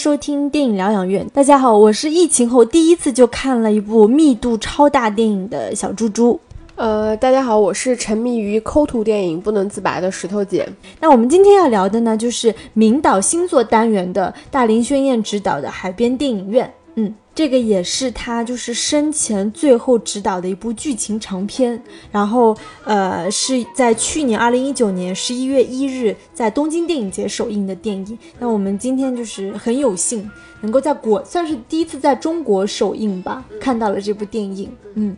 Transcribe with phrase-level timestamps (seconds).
[0.00, 1.28] 收听电影疗养院。
[1.28, 6.40] 大家好，我是疫情后第一次就看了一部密度超大电影的小猪猪。
[6.74, 10.66] 呃，大家好，我是沉迷于抠图电影不能自拔的石头姐。
[11.00, 16.66] 那我们今天要聊的呢，就是明导星座单元的大林宣彦执导的《海边电影院》。
[16.96, 21.82] 嗯，这个也是他就是生前最后执导的一部剧情长片。
[22.10, 28.18] 然后，呃，是在去年二零一九年十一月一日在东京电影节首映的电影。
[28.38, 30.28] 那我们今天就是很有幸
[30.62, 34.70] 能够在国算是第一次在中国首映吧，看到了这部电影。
[34.94, 35.16] 嗯。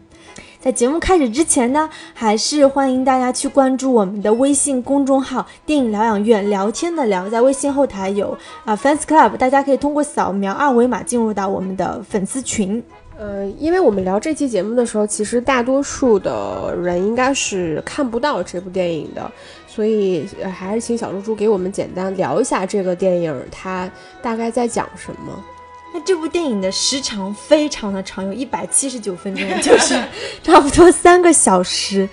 [0.63, 12.81] 在节目开始之前呢，还是欢迎大家去关注我们的微信公众号“电影疗养院”，聊天的聊，在微信后台有啊 fans club，大家可以通过扫描二维码进入到我们的粉丝群。
[13.19, 19.33] 呃，因为我们聊这期节目的时候，其实大多数的人应该是看不到这部电影的，
[19.67, 20.25] 所以
[20.57, 23.91] 还是请小猪猪给我们简单聊一下这个电影，它
[24.23, 25.45] 大概在讲什么。
[25.93, 29.95] 那这部电影的时长非常的长，有一百七十九分钟， 就是
[30.43, 32.09] 差不多三个小时。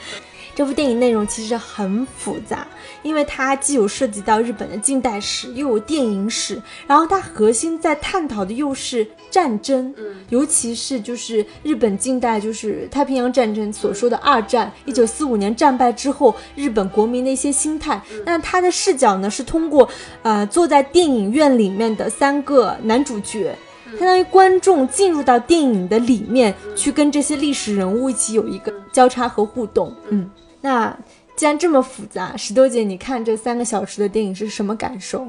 [0.56, 2.68] 这部电影内容其实很复杂，
[3.02, 9.96] 因为它既有涉及到日本的近代史，又有电影史，然后它核心在探讨的又是战争，
[10.28, 18.02] 尤其是就是日本近代就是太平洋战争所说的二战，一九四五年战败之后日本国民的一些心态。
[18.26, 19.88] 那他的视角呢是通过
[20.24, 23.56] 呃坐在电影院里面的三个男主角。
[23.98, 29.94] 相当于观众进入到电影的里面，去跟这些历史人物一起有一个交叉和互动。
[30.10, 30.30] 嗯，
[30.62, 30.96] 那
[31.36, 35.26] 既然这么复杂，石头姐，你看这三个小时的电影是什么感受？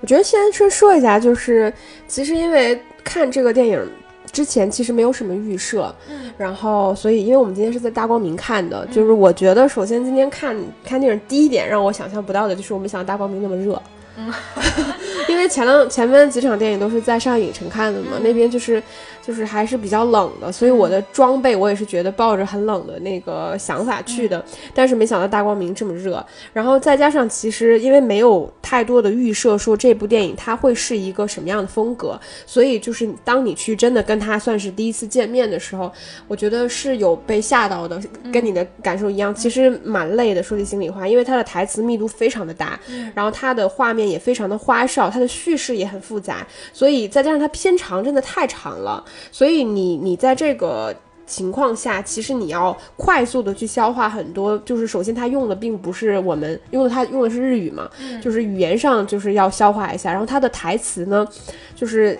[0.00, 1.72] 我觉得先说说一下，就是
[2.06, 3.80] 其实因为看这个电影
[4.30, 5.94] 之前其实没有什么预设，
[6.36, 13.80] 然后所以因为我们今天是在大光明看的，就是我觉得首先今天看看电影第一点让我想象不到的就是我没想到大光明那么热。
[14.16, 14.32] 嗯，
[15.28, 18.82] 因为前两前面几场电影都是在上影城看的嘛，那边就是。
[19.26, 24.44] 就是还是比较冷的，所以我的装备我也是觉得抱着很冷的那个想法去的，
[24.74, 35.90] 但是没想到大光明这么热，然后再加上其实因为没有太多的预设说这部电影它会是一个什么样的风格，所以就是当你去真的跟他算是第一次见面的时候，
[36.28, 37.98] 我觉得是有被吓到的，
[38.30, 40.42] 跟你的感受一样，其实蛮累的。
[40.42, 42.78] 说句心里话，因为它的台词密度非常的大，
[43.14, 49.04] 然后它的画面也非常的花哨，它的叙事也很复杂，所以再加上它片长真的太长了。
[49.32, 50.94] 所以你你在这个
[51.26, 57.88] 情况下，其实你要快速的去消化很多，就是首先它用的并不是我们用的，它用的是日语嘛，
[58.22, 61.26] 就是语言上就是要消化一下，然后它的台词呢，
[61.74, 62.18] 就是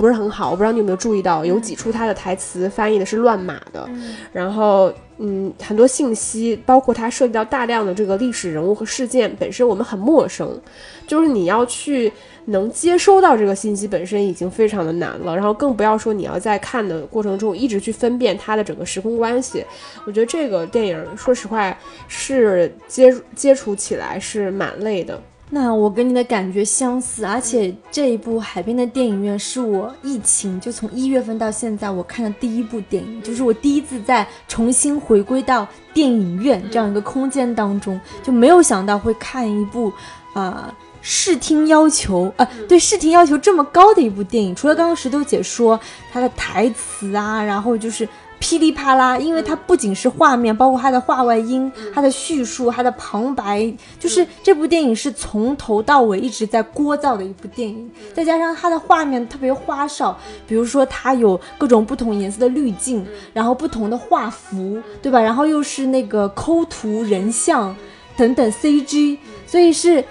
[0.00, 3.86] 不是很好，我不知道你有没有注意到，有几处他的台词翻译的是乱码的，
[4.32, 10.58] 然后嗯，很多信息，包括它涉及到大量的这个历史人物和事件本身，我们很陌生，
[11.06, 12.10] 就是你要去。
[12.46, 19.64] 能接收到这个信息本身已经非常的难了，然后更不要说你要在看的过程中一直去分辨它的整个时空关系。
[20.04, 21.76] 我觉得这个电影说实话
[22.08, 25.20] 是接接触起来是蛮累的。
[25.52, 39.92] 那我跟你的感觉相似，而且这一部《海边的电影院》是我疫情就从一月份到现在我看的第一部电影，就是我第一次在重新回归到电影院这样一个空间当中，就没有想到会看一部，
[40.34, 40.72] 呃。
[41.02, 45.80] 视听要求，呃，对视听要求这么高的一部电影，除了刚刚石头姐说
[46.12, 48.06] 它的台词啊，然后就是
[48.40, 57.88] 噼里啪啦，因为它不仅是画面，包括它的画外音、它的叙述、它的旁白，就是这部电影是从头到尾一直在聒噪的一部电影。
[58.14, 65.20] 再加上它的画面特别花哨，比如说它有各种不同颜色的滤镜，然后不同的画幅，对吧？
[65.20, 67.76] 然后又是那个抠图人像
[68.16, 70.04] 等等 CG，所以是。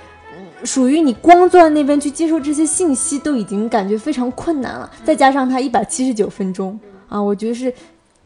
[0.66, 6.78] 属于你光坐在那边去接受这些信息都已经感觉非常困难了，再加上它一百七十九分钟
[7.08, 7.74] 啊，我觉得是。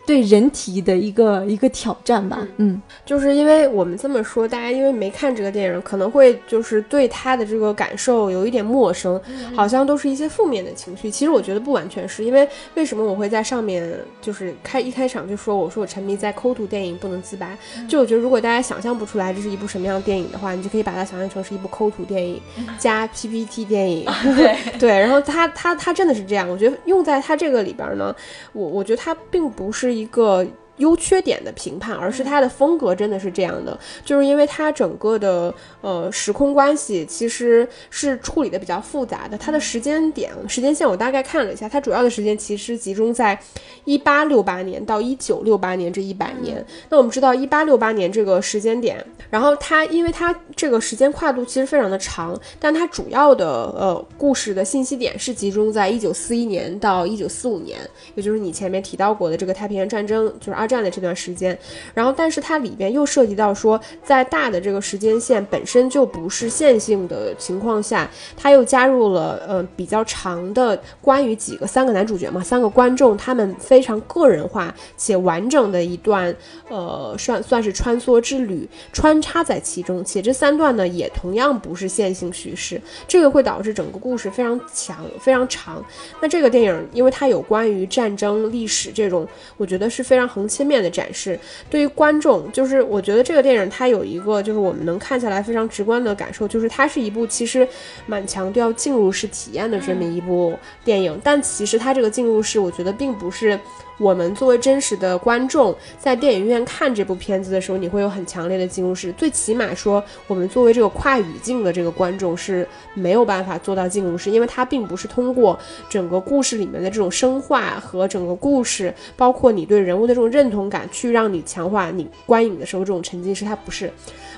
[0.05, 9.19] 对人体的一个一个挑战吧，嗯，就是因为我们这么说，大家因为没看这个电影，可能会就是对他的这个感受有一点陌生，
[9.55, 11.09] 好像都是一些负面的情绪。
[11.09, 12.45] 其实我觉得不完全是因为
[12.75, 17.57] 为什么我会在上面就是开一开场就说我说我沉迷在抠图电影不能自拔，
[17.87, 22.41] 就我觉得如果大家想象不出来这是一部什么样的电影的话，你就可以把它想象成是一部抠图电影
[22.77, 24.05] 加 PPT 电影，
[24.35, 24.53] 对。
[24.77, 28.13] 对，然后它它它真的是这样，我觉得用在它这个里边呢，
[28.51, 29.92] 我我觉得它并不是。
[29.93, 30.45] 一个
[30.77, 43.39] 优缺点的评判，而是它的风格真的是这样的，就是因为它整个的呃时空关系其实是处理的比较复杂的，它的时间点、时间线我大概看了一下，它主要的时间其实集中在
[43.85, 46.65] 一八六八年到一九六八年这一百年。
[46.89, 57.79] 那我们知道一八六八年这个时间点，然后它因为它这个时间跨度其实非常的长，但它主要的呃故事的信息点是集中在一九四一年到一九四五年，
[58.15, 60.73] 也就是你前面提到过的这个太平洋战争，就是二。
[60.73, 61.55] 战的这段时间，
[61.93, 76.35] 然后但是它里边又涉及到说，在大的这个时间线本身就不是线性的情况下，它又加入了呃比较长的关于几个三个男主角嘛，三个观众他们非常个人化且完整的一段
[76.69, 85.85] 呃算算是穿梭之旅穿插在其中，且这三段呢也同样不是线性叙事，这个会导致整个故事非常强非常长。
[86.19, 89.27] 那这个电影因为它有关于战争历史这种，
[89.57, 90.49] 我觉得是非常横。
[90.53, 91.39] 切面的展示，
[91.69, 97.67] 对于观众，就是我觉得这个电影它有一个，就是我们能看下来非常直观的感受，就是它是一部其实
[98.05, 103.59] 蛮强调进入式体验的这么一部电影，但其实它这个进入式，我觉得并不是。
[103.99, 109.11] 我们作为真实的观众，在电影院看这部片子的时候，你会有很强烈的进入式。
[109.13, 115.57] 最起码说，我们作为这个跨语境的这个观众是没有办法做到进入式，因为它并不是通过
[115.89, 123.45] 整个故事里面的这种深化和整个故事，包括你对人物的这种认同感，去让你强化你观影的时候这种沉浸式。
[123.45, 123.91] 它不是，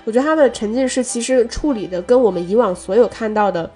[0.04, 3.72] 我觉得它的沉浸式其实处理的跟我们以往所有看到的。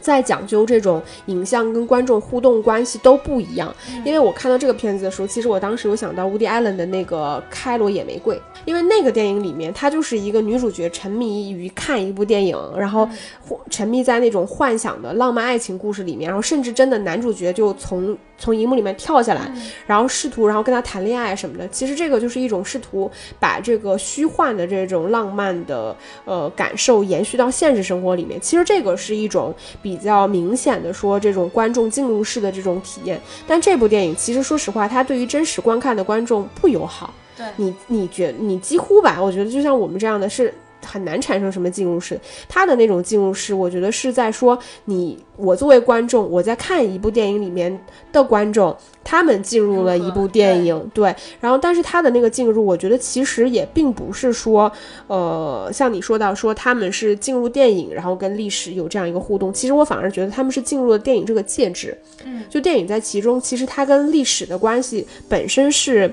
[0.00, 3.74] 在讲究这种影像跟观众互动关系都不一样，
[4.04, 13.08] 因为我看到这个片子的时候，其实我当时有想到 Woody Allen 的那个《开罗野玫瑰》，因为那个电影里面，它就是一个女主角沉迷于看一部电影，然后
[13.68, 19.52] 沉迷在那种幻想的浪漫爱情故事里面，然后甚至真的男主角就从从荧幕里面跳下来，
[19.86, 21.68] 然后试图然后跟她谈恋爱什么的。
[21.68, 25.94] 其实这个就是一种试图把这个虚幻的这种浪漫的
[26.24, 28.40] 呃感受延续到现实生活里面。
[28.40, 29.89] 其实这个是一种比。
[29.90, 37.12] 比较明显的说，这种观众进入式的这种体验，但这部电影其实说实话，它对于真实观看的观众不友好。
[37.36, 40.54] 对你，你觉你几乎吧，我觉得就像我们这样的是。
[40.84, 42.18] 很难产生什么进入式，
[42.48, 47.78] 他的那种进入式，我觉得是在说你我作为观众，我在看一部电影里面
[48.12, 54.70] 的观众，他们进入了一部电影，对，然后但是他的那个进入，我觉得其实也并不是说，
[55.06, 66.12] 呃，像你说到说他们是进入电影，然后跟历史有这样一个互动，其实我反而觉得他们是进入了电影这个介质，嗯，就电影在其中，其实它跟历史的关系本身是。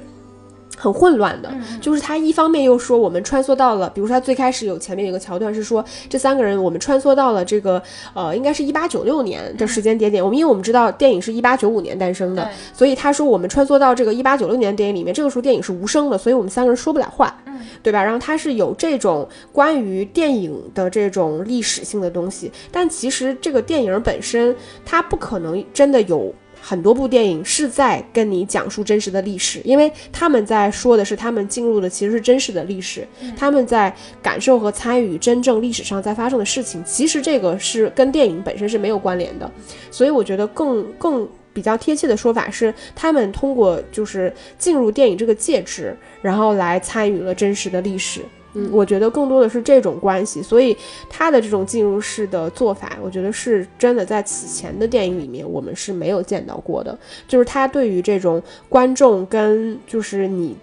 [0.80, 1.52] 很混乱的，
[1.82, 7.82] 就是他一方面又说我们穿梭到了，比如说他最开始有前面有个桥段是说这三个人我们穿梭到了这个
[8.14, 17.36] 呃应该是一八九六年的时间节点，我们因为我们知道电影是一八九五年诞生的，所以他说我们穿梭到这个一八九六年电影里面，这个时候电影是无声的，所以我们三个人说不了话，
[17.82, 18.04] 对吧？
[18.04, 26.32] 然后他是有这种关于电影的这种历史性的东西，但其实这个电影本身它不可能真的有。
[26.70, 36.84] 很多部电影是在跟你讲述真实的历史，因为他们在说的是他们进入的其实是真实的历史，他们在感受和参与真正历史上在发生的事情。
[36.84, 39.50] 其实这个是跟电影本身是没有关联的，
[39.90, 48.20] 所以我觉得更更比较贴切的说法是，他们通过就是进入电影这个介质，然后来参与了真实的历史。
[48.58, 50.76] 嗯，我觉得更多的是这种关系，所以
[51.08, 56.98] 他的这种进入式的做法，我觉得是真的在此前的电影里面我们是没有见到过的。
[57.28, 60.56] 就是他对于这种观众跟就是你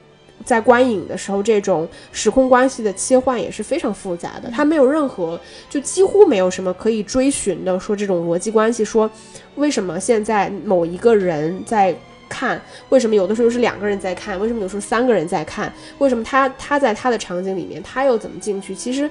[0.45, 5.39] 在观影的时候这种时空关系的切换也是非常复杂的，他没有任何
[5.71, 9.09] 就几乎没有什么可以追寻的说这种逻辑关系，说
[9.55, 11.95] 为什么现在某一个人在。
[12.37, 15.73] 看为什么有的时候是两个人在看，为什么有时候三个人在看？
[15.99, 18.75] 为什么他他在他的场景里面，他又怎么进去？
[18.75, 19.09] 其实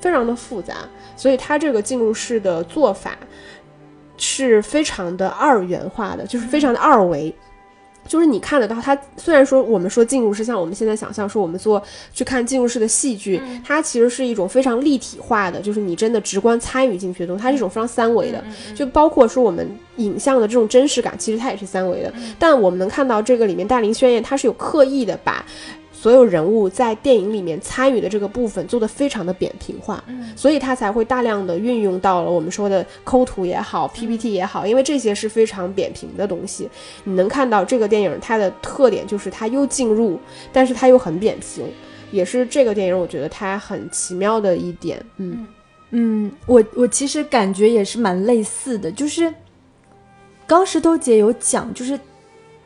[0.00, 0.76] 非常的复杂，
[1.14, 3.16] 所以他这个进入式的做法
[4.16, 7.34] 是非常的二元化的，就是非常的二维。
[8.06, 11.82] 就是你看得到，它虽然说我们说进入式，像我们现在想象说我们做
[12.12, 18.42] 去看进入式的戏剧，它其实是一种非常立体化的，就是你真的直观参与进去的东西，它是一种非常三维的，
[18.74, 19.66] 就包括说我们
[19.96, 22.12] 影像的这种真实感，其实它也是三维的。
[22.38, 25.44] 但我们能看到这个里面，大林宣言它是有刻意的把。
[26.02, 30.02] 所有人物在电影里面参与的这个部分做的非常的扁平化，
[30.34, 36.68] 所以他才会大量的运用到了我们说的抠图也好，PPT 也好，因为这些是非常扁平的东西。
[37.04, 40.18] 你能看到这个电影它的特点就是它又进入，
[40.52, 41.64] 但是它又很扁平，
[42.10, 45.00] 也是这个电影我觉得它很奇妙的一点。
[45.18, 45.46] 嗯
[45.90, 49.32] 嗯，我我其实感觉也是蛮类似的，就是
[50.48, 51.96] 刚石头姐有讲，就是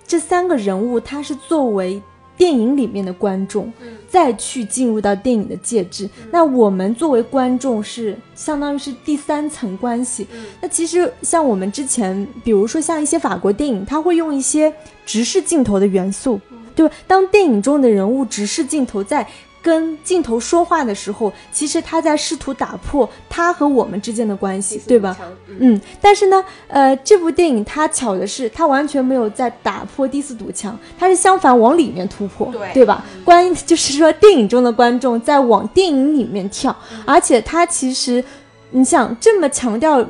[0.06, 2.00] 这三个人物他是作为。
[2.36, 3.72] 电影里面的观众，
[4.08, 6.08] 再去进入到电影的介质。
[6.30, 10.26] 那我们作为观众是相当于是第三层关系。
[10.60, 14.72] 那其实像我们之前，比如说像一些法国电影，它会用一些
[15.04, 16.40] 直视镜头的元素，
[16.74, 16.94] 对吧？
[17.06, 19.26] 当电影中的人物直视镜头在。
[19.66, 25.18] 跟镜头说话的时候，其实他在试图打破他和我们之间的关系，对吧？
[25.58, 33.04] 嗯，但是呢，呃，这部电影它巧的是，它完全没有在打破第四堵墙，它是相反往里面突破，对对吧？
[33.24, 38.22] 关就是说，电影中的观众在往电影里面跳，而且他其实，
[38.70, 40.06] 你想这么强调。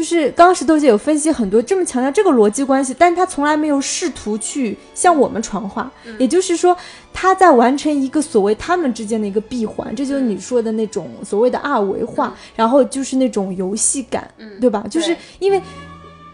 [0.00, 6.74] 就是刚刚石头姐有分析很多，这么强调这个逻辑关系，但他从来没有试图去向我们传话，也就是说，
[7.12, 14.26] 他在完成一个所谓他们之间的一个闭环，这就是你说的那种所谓的二维化，然后就是那种游戏感，
[14.58, 14.82] 对吧？
[14.88, 15.60] 就是因为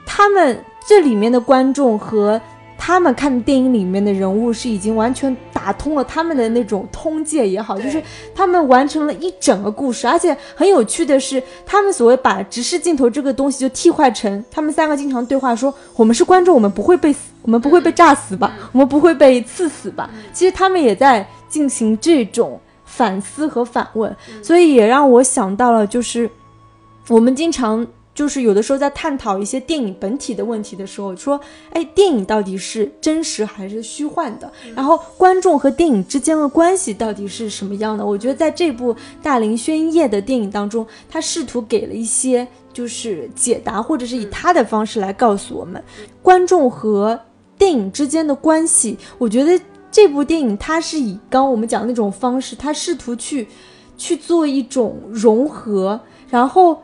[0.07, 2.41] 他们这里面的观众和。
[2.79, 5.35] 他们看电影里面的人物是已经完全
[5.67, 8.01] 打通了他们的那种通界也好，就是
[8.33, 18.53] 他们完成了一整个故事，而且很有趣的是，他们所谓把直视镜头这个东西就替换成他们三个经常对话说：“我们是观众，我们不会被死，我们不会被炸死吧？
[18.71, 26.31] 我们不会被刺死吧？”其实他们也在进行这种反思和反问，所以也让我想到了，就是
[27.09, 27.85] 我们经常。
[28.17, 31.39] 就是有的时候在探讨一些电影本体的问题的时候，说，
[31.71, 34.51] 哎，电影到底是真实还是虚幻的？
[34.75, 38.07] 然后观众和电影之间的关系到底是什么样的？
[38.07, 45.85] 我觉得在这部大林宣业的电影当中，他试图给了一些就是解答，或者是以他的方式来告诉我们
[46.23, 47.21] 观众和
[47.59, 48.97] 电影之间的关系。
[49.19, 53.47] 我觉得这部电影它是以刚我们讲的那种方式，他试图去
[53.99, 56.81] 去做一种融合，然后。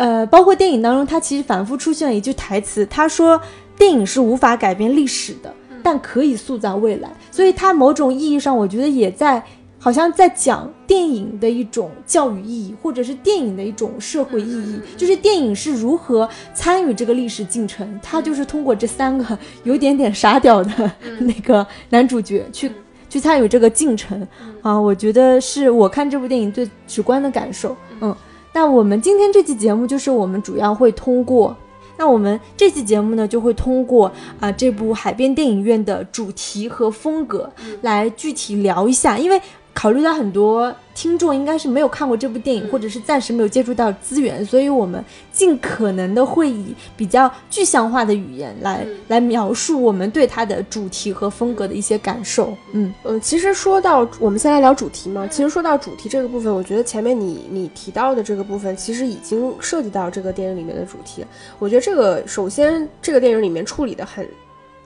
[0.00, 3.38] 呃，包括电影当中，他其实反复出现了一句台词，他说
[3.76, 9.44] ：“电影是无法改变历史的，但可以塑造未来。”所以，他某种意义上，我觉得也在
[9.78, 18.00] 好像在讲电影的一种教育意义，或者是电影的一种社会意义，就是电影是如何参与这个历史进程。
[18.02, 20.90] 他就是通过这三个有点点傻屌的
[21.20, 22.72] 那个男主角去
[23.10, 24.26] 去参与这个进程
[24.62, 27.76] 啊，我觉得是我看这部电影最直观的感受。
[28.00, 28.16] 嗯。
[28.52, 31.56] 那我们今天这期节目就是我们主要会通过，
[31.96, 37.50] 那我们这期节目呢就会通过啊这部海边电影院的主题和风格
[37.82, 39.40] 来具体聊一下，因为。
[39.80, 52.54] 考虑到很多听众应该是没有看过这部电影，或者是暂时没有接触到资源，所以我们尽可能的会以比较具象化的语言来来描述我们对它的主题和风格的一些感受。
[52.72, 61.24] 嗯嗯，其实说到我们先来聊主题嘛，其实说到主题这个部分，我觉得前面你你提到的这个部分，其实已经涉及到这个电影里面的主题。
[61.58, 64.28] 我觉得这个首先这个电影里面处理的很。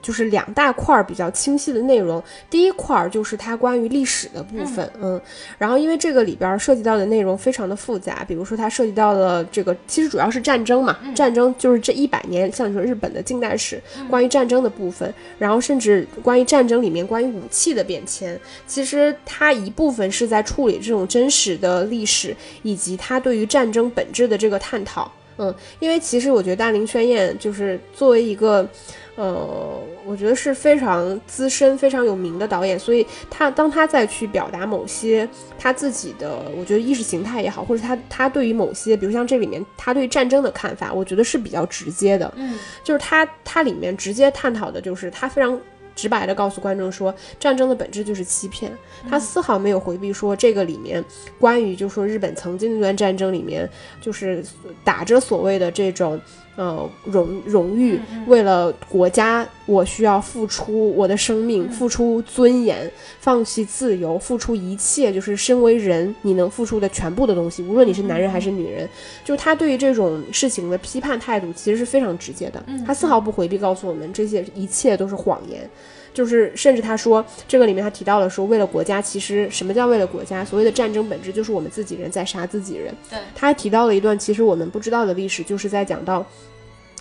[0.05, 5.19] 就是两大块儿比较清晰的内容，第一块儿就是它关于历史的部分，嗯，
[5.57, 28.69] 然后因为这个里边涉及到的内容非常的复杂，比如说它涉及到了这个，其实主要是战争嘛，战争就是这一百年，像你说日本的近代史，关于战争的部分，然后甚至关于战争里面关于武器的变迁，其实它一部分是在处理这种真实的历史，以及它对于战争本质的这个探讨，嗯，因为其实我觉得大林宣彦就是作为一个。
[29.15, 42.29] 呃，我觉得是非常资深、非常有名的导演，所以他当他再去表达某些他自己的，我觉得意识形态也好，或者他他对于某些，比如像这里面他对战争的看法，我觉得是比较直接的。
[42.35, 45.57] 嗯，就是他他里面直接探讨的就是他非常
[45.95, 48.69] 直白的告诉观众说，战争的本质就是欺骗。
[49.09, 51.01] 他丝毫没有回避说这个里面
[51.39, 53.69] 关于就说日本曾经那段战争里面
[54.01, 54.43] 就是
[54.83, 56.19] 打着所谓的这种。
[56.55, 68.87] 呃，荣荣誉，为了国家，我需要付出我的生命，付出尊严，放弃自由，付出一切，就是身为人你能付出的全部的东西，无论你是男人还是女人。
[69.23, 75.69] 就是他对于这种事情的批判态度，其实是非常直接的，他丝毫不回避，告诉我们这些一切都是谎言。
[76.15, 80.43] 就是甚至他说，这个里面他提到了说，为了国家，其实什么叫为了国家？
[80.43, 82.91] 所谓的战争本质就是我们自己人在杀自己人。
[83.07, 86.25] 对，他还提到了一段其实我们不知道的历史，就是在讲到。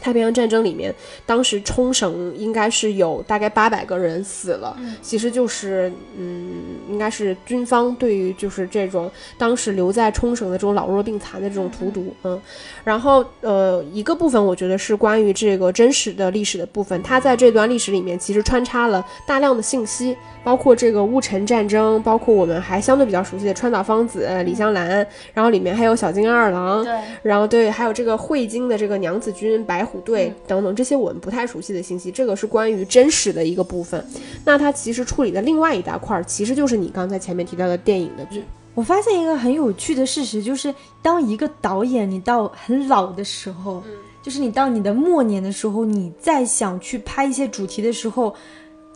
[0.05, 0.95] 太平洋战争里面，
[1.25, 6.53] 当时冲绳应该是有大概八百个人死了，其实就是，嗯，
[6.91, 12.39] 应该是军方对于就是这种当时留在冲绳的这种老弱病残的这种荼毒，嗯，
[12.85, 20.15] 然后呃一个部分我觉得是关于这个真实的历史的部分，它在这段历史里面其实穿插了大量的信息。
[20.45, 24.91] 包括这个戊辰战争，包括我们还相对比较熟悉的川岛芳子、李香兰，
[25.33, 26.93] 然后里面还有小津安二郎，对，
[27.23, 34.05] 然后对，还有这个汇金的这个娘子军白虎队等等这些我们不太熟悉的信息，这个是关于真实的一个部分。
[34.45, 38.43] 那它其实处理的另外一大块，其实就是你刚才前面提到的电影的剧。
[38.75, 43.81] 我发现一个很有趣的事实，就是当一个导演你到很老的时候，
[44.21, 48.35] 就是你到你的末年的时候，你再想去拍一些主题的时候。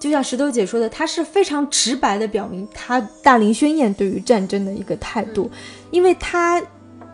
[0.00, 5.50] 就像石头姐说的，他是非常直白的表明他大林宣彦对于战争的一个态度，
[5.90, 6.62] 因为他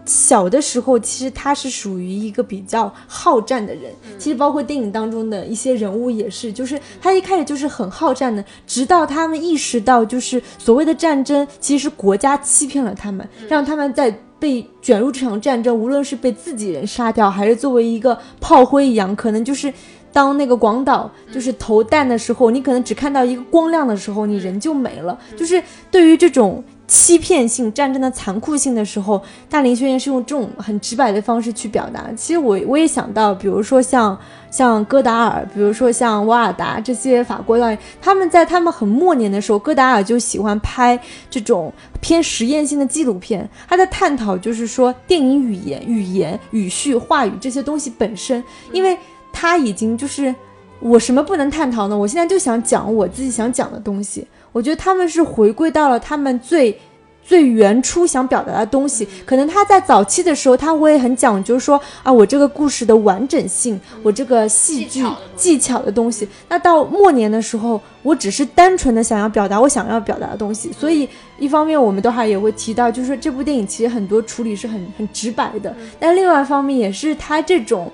[0.04, 19.73] 小的时候其实他是属于一个比较好战的人，其实包括电影当中的一些人物也是，就是他一开始就是很好战的，直到他们意识到就是所谓的战争其实国家欺骗了他们，让他们在被卷入这场战争，无论是被自己人杀掉，还是作为一个炮灰一样，可能就是。
[20.14, 25.18] 当那个广岛就是投弹的时候，你可能只看到一个光亮的时候，你人就没了。
[25.37, 32.05] 就是对于这种欺骗性战争的残酷性的时候，大林宣言是用这种很直白的方式去表达。
[32.17, 34.19] 其实我我也想到，比如说像
[34.50, 40.99] 像戈达尔，比如说像瓦尔达这些法国导演，他们在他们很末年的时候，戈达尔就喜欢拍
[41.31, 48.97] 这种偏实验性的纪录片，他在探讨就是说电影语言、语言、语序、话语这些东西本身，因为。
[49.37, 50.33] 他已经就是
[50.79, 51.99] 我什么不能探讨呢？
[51.99, 54.25] 我现在就想讲我自己想讲的东西。
[54.54, 56.78] 我觉得他们是回归到了他们最
[57.23, 59.06] 最原初想表达的东西。
[59.26, 66.28] 可能他在早期的时候，他会很讲究说啊，我这个故事的完整性，我这个戏剧技巧的东西。
[66.49, 70.70] 那到末年的时候，我只是单纯的想要表达我想要表达的东西。
[70.73, 71.08] 所以
[71.38, 75.75] 一方面，我们都还也会提到，就是这部电影其实很多处理是很很直白的。
[75.99, 77.90] 但另外一方面，也是他这种。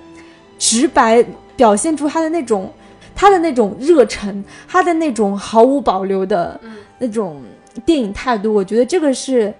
[0.63, 1.25] 直白
[1.55, 2.71] 表现出他的那种，
[3.15, 6.59] 他的那种热忱，他的那种毫无保留的
[6.99, 7.41] 那种
[7.85, 9.53] 电影态度，我觉得这个是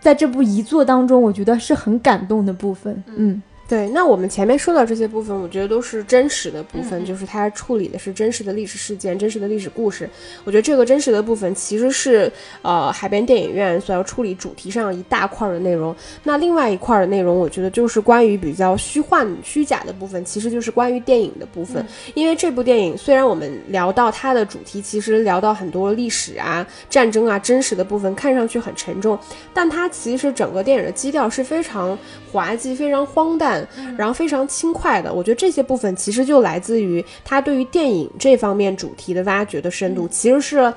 [0.00, 3.02] 在这部遗作当中，我觉得是很感动的部分。
[3.06, 3.42] 嗯。
[3.74, 10.08] 对，那我们前面说到这些部分，我觉得都是真实的部分，就是它处理的是真实的历史事件、真实的历史故事。
[10.44, 12.30] 我觉得这个真实的部分其实是
[12.62, 15.92] 呃海边电影院所要处理主题上一大块的内容。
[16.22, 21.84] 那另外一块的内容，我觉得就是关于比较虚幻、虚假的部分，其实就是关于电影的部分。
[22.14, 29.18] 因为这部电影虽然我们聊到它的主题，其实聊到很多历史啊、战争啊、真实的部分，看上去很沉重，
[29.52, 31.98] 但它其实整个电影的基调是非常
[32.30, 33.63] 滑稽、非常荒诞。
[33.96, 40.72] 然后非常轻快的，我觉得这些部分其实就来自于他对于电影这方面主题的挖掘的深度，其实是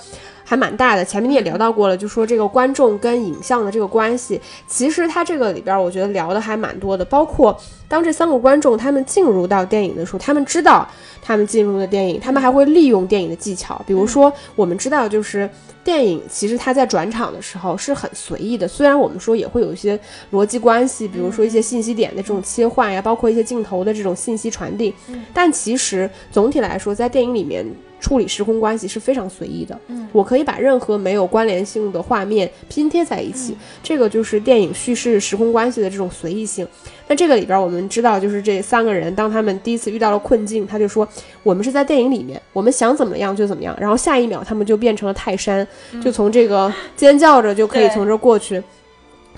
[0.47, 1.03] 还蛮大的。
[1.03, 7.03] 前面你也聊到过了，就说这个观众跟影像的这个关系，其实它这个里边我觉得聊的还蛮多的。
[7.03, 10.87] 包括当这三个观众他们进入到电影的时候，他们知道
[11.21, 15.49] 他们进入的电影，他们还会利用电影的技巧，比如说我们知道就是。
[15.83, 19.97] 电影其实它在转场的时候是很随意的，虽然我们说也会有一些
[20.33, 24.93] 逻辑关系，比如说一些信息点的这种切换呀，包括一些镜头的这种信息传递，
[25.33, 27.65] 但其实总体来说，在电影里面。
[27.99, 36.67] 处理时空关系是非常随意的，嗯，我可以把任何没有关联性的画面拼贴在一起，这个就是电影叙事时空关系的这种随意性。
[37.07, 41.07] 那这个里边我们知道，就是这三个人当他们第一次遇到了困境，他就说
[41.41, 45.65] 我们是在电影里面，我们想怎么样就怎么样，然后下一秒他们就变成了泰山，
[46.03, 48.61] 就从这个尖叫着就可以从这过去，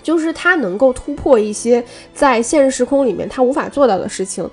[0.02, 4.50] 就是他能够突破一些在现实时空里面他无法做到的事情。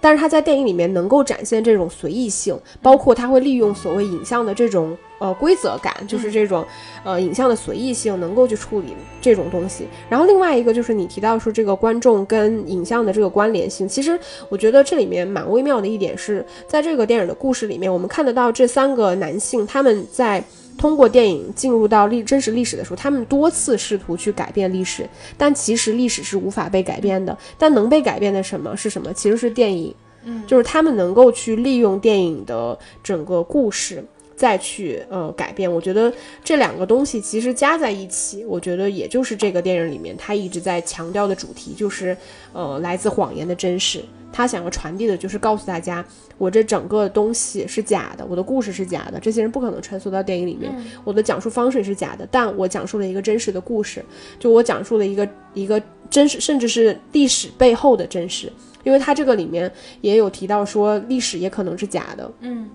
[0.00, 6.64] 但是他在电影里面能够展现这种随意性，包括他会利用所谓影像的这种呃规则感，就是这种
[7.02, 9.86] 呃影像的随意性，能够去处理这种东西。
[10.08, 20.44] 然后另外一个就是你提到说这个观众跟影像的这个关联性，其实我觉得这里面蛮微妙的一点是在这个电影的故事里面，我们看得到这三个男性他们在。
[20.80, 27.36] 通过电影进入到历真实历史的时候，他们多次试图去改变历史，但其实历史是无法被改变的。
[27.58, 29.12] 但能被改变的什么是什么？
[29.12, 34.02] 其实是电影，嗯，就是他们能够去利用电影的整个故事。
[34.36, 36.10] 再去呃改变，我觉得
[36.42, 42.16] 这两个东西其实加在一起，我觉得也就是这个电影里面他一直在强调的主题，就是
[42.54, 44.02] 呃来自谎言的真实。
[44.32, 46.04] 他想要传递的就是告诉大家，
[46.38, 50.72] 我这整个东西是假的，我的故事是假的，这些人不可能穿梭到电影里面，
[51.04, 54.04] 我的讲述方式也是假的，但我讲述了一个真实的故事，
[54.38, 58.52] 就我讲述了一个一个真实，甚至是历史背后的真实，
[58.84, 62.68] 因为他这个里面也有提到说历史也可能是假的，嗯。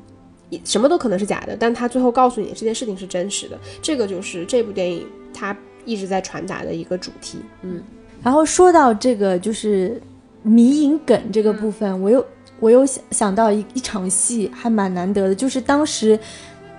[0.64, 7.40] 什么都可能是假的，但他最后告诉你这件事情是真实的，这个就是这部电影它一直在传达的一个主题。
[7.64, 7.84] 嗯，
[8.24, 10.00] 然后说到这个就是
[10.46, 12.26] 迷影梗这个部分，我又
[12.60, 16.18] 我又想想到一一场戏还蛮难得的，就是当时。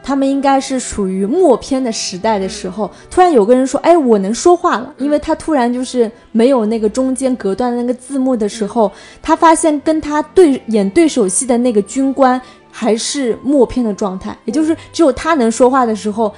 [0.09, 8.89] 他们应该是属于默片的时代的时候，突然有个人说：“哎，我能说话了。”因为他突然就是没有那个中间隔断的那个字幕的时候，
[9.21, 16.33] 他发现跟他对演对手戏的那个军官还是默片的状态，也就是只有他能说话的时候，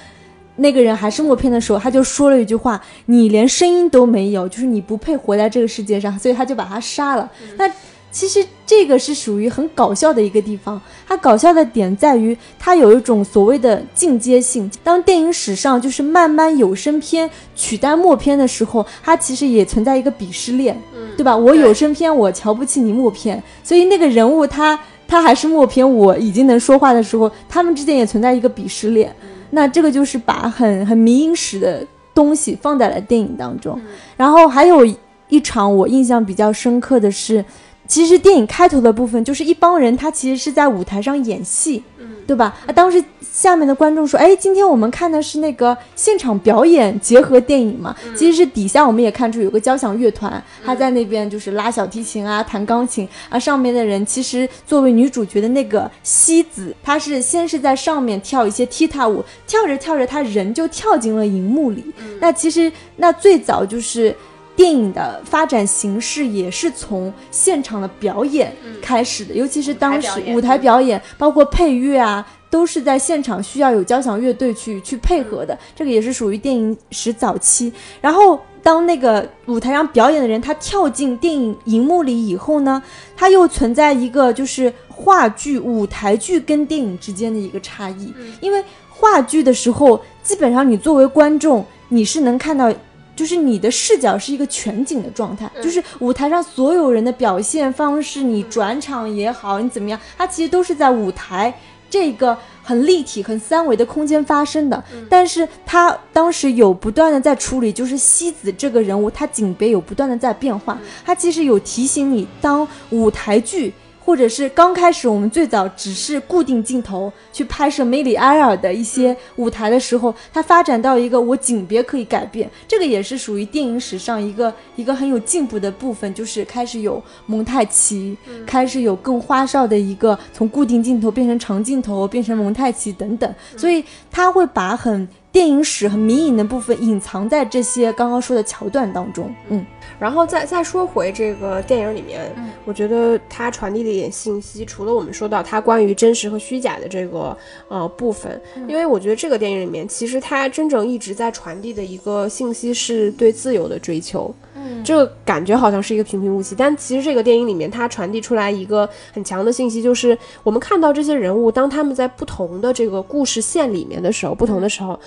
[0.59, 7.31] 那个人还是默片的时候，他就说了一句话：“你连声音都没有，就是你不配活在这个世界上。”所以他就把他杀了。
[7.57, 7.69] 那。
[8.11, 14.69] 其实这个是属于很搞笑的一个地方，它搞笑的点在于它有一种所谓的进阶性。
[14.83, 20.75] 当电影史上就是慢慢有声片取代默片的时候，它其实也存在一个鄙视链，
[21.19, 21.37] 对吧？
[21.37, 29.15] 我有声片，我瞧不起你默片，所以那个人物他他还是默片，我已经能说话的时候，他们之间也存在一个鄙视链。
[29.51, 33.81] 那这个就是把很很迷影史的东西放在了电影当中。
[34.17, 34.85] 然后还有
[35.29, 37.45] 一场我印象比较深刻的是。
[37.87, 42.55] 其实电影开头的部分就是一帮人，他其实是在舞台上演戏，嗯，对吧？
[42.67, 43.03] 啊，当时
[43.39, 53.39] 下面的观众说：“哎，今天我们看的是那个现场表演结合电影嘛。”其实是底下我们也看出有个交响乐团，他在那边就是拉小提琴啊，弹钢琴啊。
[53.39, 61.85] 上面的人其实作为女主角的那个西子，她是先是在上面跳一些踢踏舞，跳着跳着，她人就跳进了荧幕里。
[62.19, 64.13] 那其实那最早就是。
[64.59, 75.57] 电影的发展形式也是从现场的表演开始的，尤其是当时舞台表演，包括配乐啊，都是在现场需要有交响乐队去去配合的。
[75.75, 77.73] 这个也是属于电影史早期。
[78.01, 82.83] 然后，当那个舞台上表演的人他跳进电影荧幕里以后呢，
[83.17, 88.13] 他又存在一个就是话剧、舞台剧跟电影之间的一个差异。
[88.41, 92.73] 因为话剧的时候，基本上你作为观众，你是能看到。
[93.19, 101.53] 就是你的视角是一个全景的状态，就是舞台上所有人的表现方式，你转场也好，你怎么样，它其实都是在舞台
[101.91, 104.83] 这个很立体、很三维的空间发生的。
[105.09, 113.73] 但是他当时有不断的在处理，就是西子这个人物，他景别有不断的在变化，他其实有提醒你，当舞台剧。
[114.09, 128.17] 或者是刚开始我们最早只是固定镜头去拍摄梅里埃尔的一些舞台的时候，它发展到一个我景别可以改变，这个也是属于电影史上一个一个很有进步的部分，就是开始有蒙太奇，
[128.47, 139.67] 开始有更花哨的一个从固定镜头变成长镜头，变成蒙太奇等等，所以它会把很电影史很迷影的部分隐藏在这些刚刚说的桥段当中，嗯。
[139.99, 147.37] 然后再再说回这个电影里面，我觉得它传递的一点信息，除了我们说到它关于真实和虚假的这个
[147.69, 154.35] 呃部分，因为我觉得这个电影里面，其实它真正一直在传递的一个信息是对自由的追求。
[154.55, 164.99] 嗯，这个感觉好像是一个平平无奇，但其实这个电影里面它传递出来一个很强的信息，就是我们看到这些人物，当他们在不同的这个故事线里面的时候，不同的时候。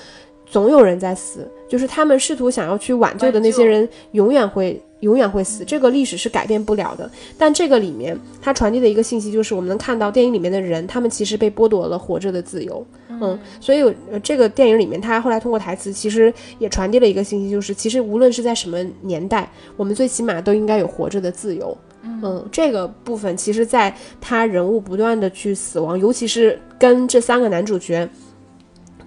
[0.52, 5.64] 总有人在死，就是他们试图想要去挽救的那些人，永远会永远会死。
[5.64, 7.10] 这个历史是改变不了的。
[7.38, 12.86] 但这个里面，它传递的一个信息就是，我们能看到电影里面的人，他们其实被剥夺了活着的自由。
[13.08, 13.82] 嗯，所以
[14.22, 21.78] 这个电影里面，他后来通过台词，其实也传递了一个信息，就是其实无论是在什么年代，我们最起码都应该有活着的自由。
[22.04, 28.10] 嗯，这个部分其实在他人物不断的去死亡，尤其是跟这三个男主角。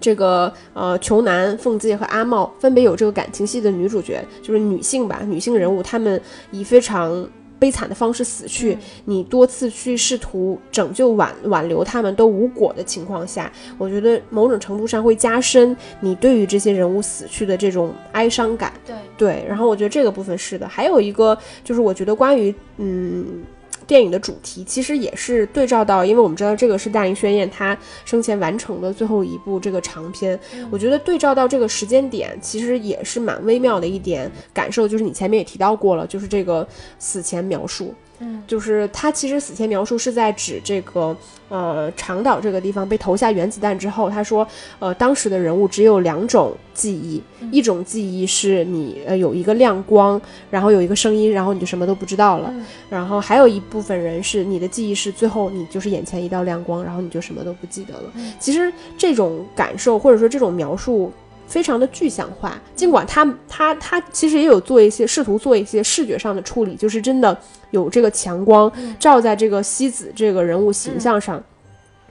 [0.00, 7.28] 这个呃，穷男、凤介和阿茂分别有这个感情戏的女主角，就是女性吧，女性人物，她们以非常
[7.58, 8.76] 悲惨的方式死去。
[9.04, 18.72] 你多次去试图拯救、挽挽留他们都无果的情况下，我觉得某种程度上会加深你对于这些人物死去的这种哀伤感。
[18.86, 23.42] 对对，然后我觉得这个部分是的，还有一个就是我觉得关于嗯。
[23.86, 30.38] 电影的主题其实也是对照到，因为我们知道这个是大林宣言他生前完成的最后一部这个长片，
[30.70, 36.66] 我觉得对照到这个时间点，其实也是蛮微妙的一点感受，就是你前面也提到过了，就是这个
[36.98, 37.94] 死前描述。
[38.24, 41.16] 嗯，就是他其实死前描述是在指这个
[41.48, 44.46] 呃长岛这个地方被投下原子弹之后，他说
[44.78, 52.52] 呃当时的人物只有两种记忆，一种记忆是你呃有一个亮光，然后有一个声音，然后你就什么都不知道了，
[52.88, 58.12] 然后还有一部分人是你的记忆是最后你就是眼前一道亮光，然后你就什么都不记得了。
[58.40, 61.12] 其实这种感受或者说这种描述。
[61.46, 67.36] 非常的具象化，尽管他他他其实也有做一些试图做一些视觉上的处理，就是真的
[67.70, 71.42] 有这个强光照在这个西子这个人物形象上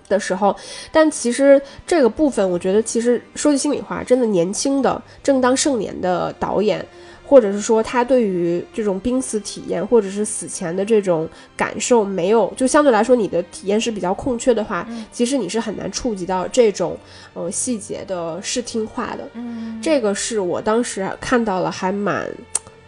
[0.08, 0.56] 的时候，
[0.92, 6.86] 但其实这个部分，我觉得其实说句心里话，真的年轻的正当盛年的导演，
[7.26, 16.98] 或者是说他对于这种濒死体验，或者是死前的这种感受没有，就相对来说你的体验是比较空缺的话，其实你是很难触及到这种
[17.34, 19.28] 呃细节的视听化的。
[19.34, 22.30] 嗯，这个是我当时看到了，还蛮。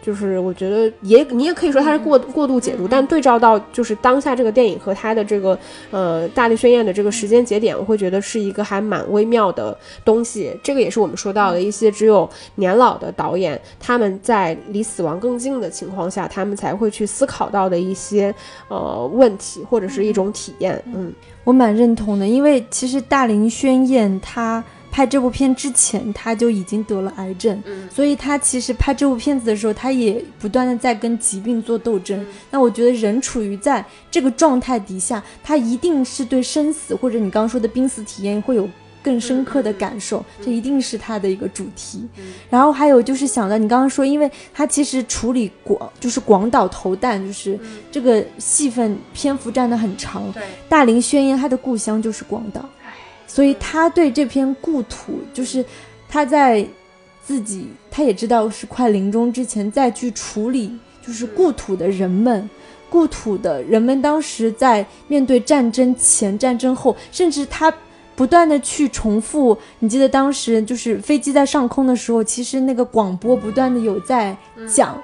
[0.06, 5.58] 就是我觉得也你也可以说它是过过度解读，但对照到就是当下这个电影和它的这个
[5.90, 10.56] 呃大力宣言的这个时间节点，我会觉得是一个还蛮微妙的东西。
[10.62, 18.32] 这个也是我们说到的一些只有年老的导演他们在离死亡更近的情况下，他们才会去思考到的一些
[18.68, 20.80] 呃问题或者是一种体验。
[20.94, 21.12] 嗯，
[21.44, 24.64] 我蛮认同的，因为其实大林宣彦他。
[24.96, 27.62] 拍这部片之前，他就已经得了癌症，
[27.94, 32.26] 所以他其实拍这部片子的时候，他也不断的在跟疾病做斗争。
[32.50, 38.70] 那我觉得人处于在这个状态底下，他一定是对生死或者你刚刚说的濒死体验会有
[39.04, 42.08] 更深刻的感受，这一定是他的一个主题。
[42.50, 47.60] 然后还有就是想到你刚刚说，因为他其实处理广就是广岛投弹，就是
[47.92, 50.32] 这个戏份篇幅占得很长。
[50.32, 52.64] 对，大林宣言他的故乡就是广岛。
[53.28, 55.64] 所以他对这片故土，就是
[56.08, 56.66] 他在
[57.24, 62.50] 自己他也知道是快临终之前再去处理，就是故土的人们，
[62.90, 67.74] 故土的人们当时在面对战争前、战争后，甚至他
[68.16, 69.58] 不断的去重复。
[69.80, 74.96] 你记得当时就是飞机在上空的时候，其实那个广播不断的有在讲，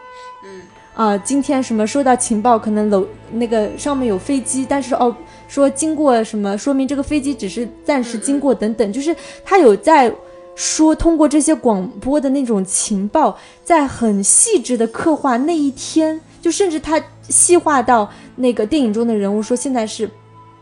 [0.45, 0.62] 嗯
[0.93, 5.13] 啊，今天什么收到情报，可能楼那个上面有飞机，但是哦。
[5.51, 10.09] 说经过什么，说明这个飞机只是暂时经过等等，就是他有在
[10.55, 20.09] 说通过这些广播的那种情报，在很细致的刻画那一天，就甚至他细化到那个电影中的人物说现在是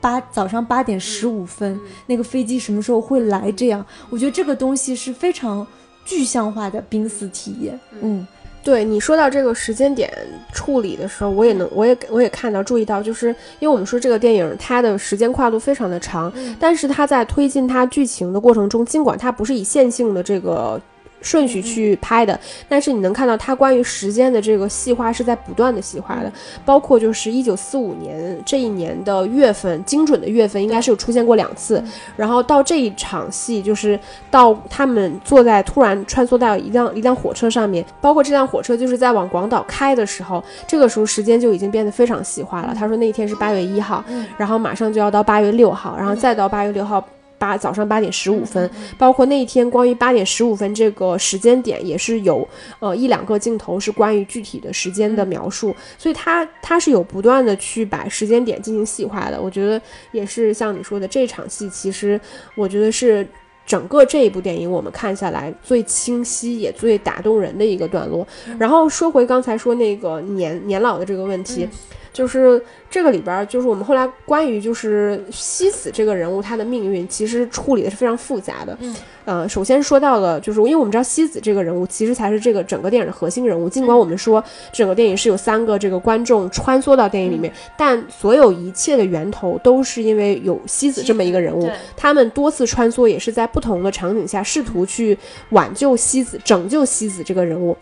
[0.02, 3.52] 八早上八点十五分，那个飞机什么时候会来？
[3.52, 5.65] 这样，我觉得这个东西是非常
[6.04, 8.25] 具象化的濒死体验，嗯。
[8.63, 10.12] 对你说到这个时间点
[10.54, 13.28] 处理的时候，我也能，我也我也看到注意到，就是
[13.60, 20.80] 因为我们说这个电影它的时间跨度非常的长，但是它在推进它剧情的过程中，尽管它不是以线性的这个。
[21.22, 26.32] 顺序去拍的，但是你能看到它关于时间的这个细化是在不断的细化的，
[26.64, 31.84] 包括就是一九四五年这一年的月份，精准的月份应该是有出现过两次，
[32.16, 34.00] 然后到这一场戏就是
[34.32, 42.74] 到他们坐在突然穿梭到一辆一辆火车上面，包括这辆火车就是在往广岛开的时候，这个时候时间就已经变得非常细化了。
[42.74, 44.04] 他说那一天是八月一号，
[44.38, 47.04] 然后马上就要到八月六号，然后再到八月六号。
[47.39, 52.47] 八早上八点十五分，包括那一天关于八点十五分这个时间点，也是有
[52.80, 59.41] 呃一两个镜头是关于具体的时间的描述，所以它它是有不断的去把时间点进行细化的。
[59.41, 62.19] 我觉得也是像你说的，这场戏其实
[62.56, 63.25] 我觉得是
[63.70, 68.28] 整个这一部电影我们看下来最清晰也最打动人的一个段落。
[68.58, 71.70] 然后说回刚才说那个年年老的这个问题。
[72.12, 78.76] 就是这个里边，就是我们后来关于就是西子这个人物他的命运，其实处理的是非常复杂的。
[78.82, 78.94] 嗯，
[79.30, 83.70] 呃，首先说到了，就是因为我们知道西子这个人物其实才是这个整个电影的核心人物。
[83.70, 95.15] 尽管我们说整个电影是有三个这个观众穿梭到电影里面，但所有一切的源头都是因为有西子这么一个人物，他们多次穿梭也是在不同的场景下试图去
[95.52, 97.78] 挽救西子、拯救西子这个人物。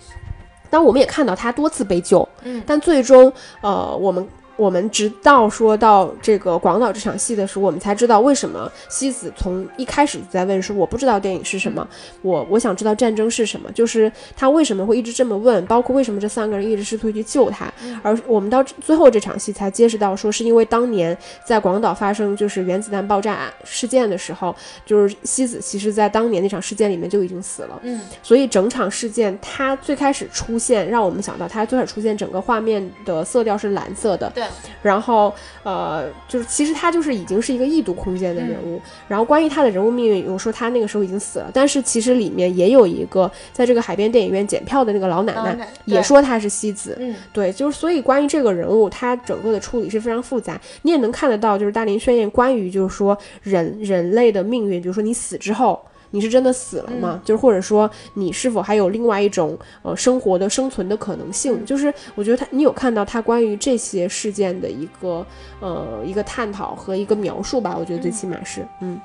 [0.69, 3.31] 但我们也看到他多次被救，嗯，但最终，
[3.61, 4.27] 呃，我们。
[4.57, 11.87] 我们直到说到这个广岛这场戏的时候，我们才知道为什么西子从一开始就在问说我不知道电影是什么，
[12.23, 21.15] 我我想知道战争是什么，就是他为什么会一直这么问，包括为什么这三个人一直试图去救他，而我们到最后这场戏才揭示到说是因为当年
[21.45, 34.46] 在广岛发生就是原子弹爆炸事件的时候，就是西子其实在当年那场事件里面就已经死了，嗯，所以整场事件他最开始出现，让我们想到他最开始出现整个画面的色调是蓝色的，对。
[34.81, 35.33] 然后，
[35.63, 38.81] 呃，就是其实他就是已经是一个异度空间的人物。
[39.07, 46.95] 然后关于他的人物命运，有说他那个时候已经死了，但是其实里面也有一个在这个海边电影院检票的那个老奶奶，也说他是西子。
[46.99, 50.59] 嗯，对，就是所以关于这个人物，他整个的处理是非常复杂。
[50.83, 55.81] 你也能看得到，就是大林宣言关于就是说人人类的命运，比如说你死之后。
[56.11, 57.21] 你是真的死了吗？
[57.25, 61.65] 就是或者说你是否还有另外一种呃生活的生存的可能性？
[61.65, 65.25] 就是我觉得他，你有看到他关于这些事件的一个
[65.59, 67.75] 呃一个探讨和一个描述吧？
[67.77, 68.99] 我觉得最起码是，嗯，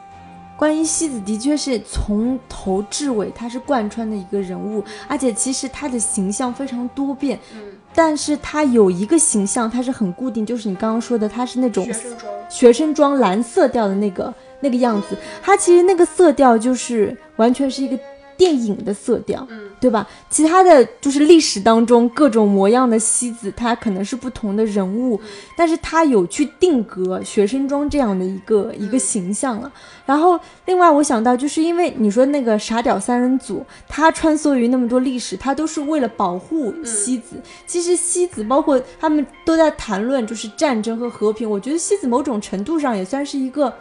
[0.56, 7.60] 关于西子的确是从头至尾他是贯穿的一个人物，而且其实他的形象非常多变，嗯，
[7.94, 14.32] 但是他有一个形象他是很固定，就是你刚刚说的，他是那种学生装学生装蓝色调的那个。
[14.62, 17.98] 那个样子，它其实那个色调就是完全是一个
[18.34, 20.08] 电影的色调，嗯，对吧？
[20.28, 25.20] 其他的就是历史当中各种模样的西子，他可能是不同的人物，
[25.56, 29.70] 但是他有去定格学生装这样的一个一个形象了。
[30.06, 37.36] 然后另外我想到，就是因为你说那个傻屌三人组，他穿梭于那么多历史，他都是为了保护西子。
[37.66, 43.72] 其实西子包括他们都在谈论就是战争和和平，我觉得西子某种程度上也算是一个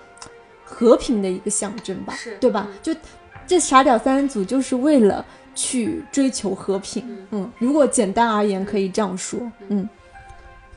[0.71, 2.65] 和平的一个象征吧，对吧？
[2.81, 2.95] 就
[3.45, 7.03] 这傻屌三人组就是为了去追求和平。
[7.31, 9.87] 嗯，如果简单而言可以这样说，嗯。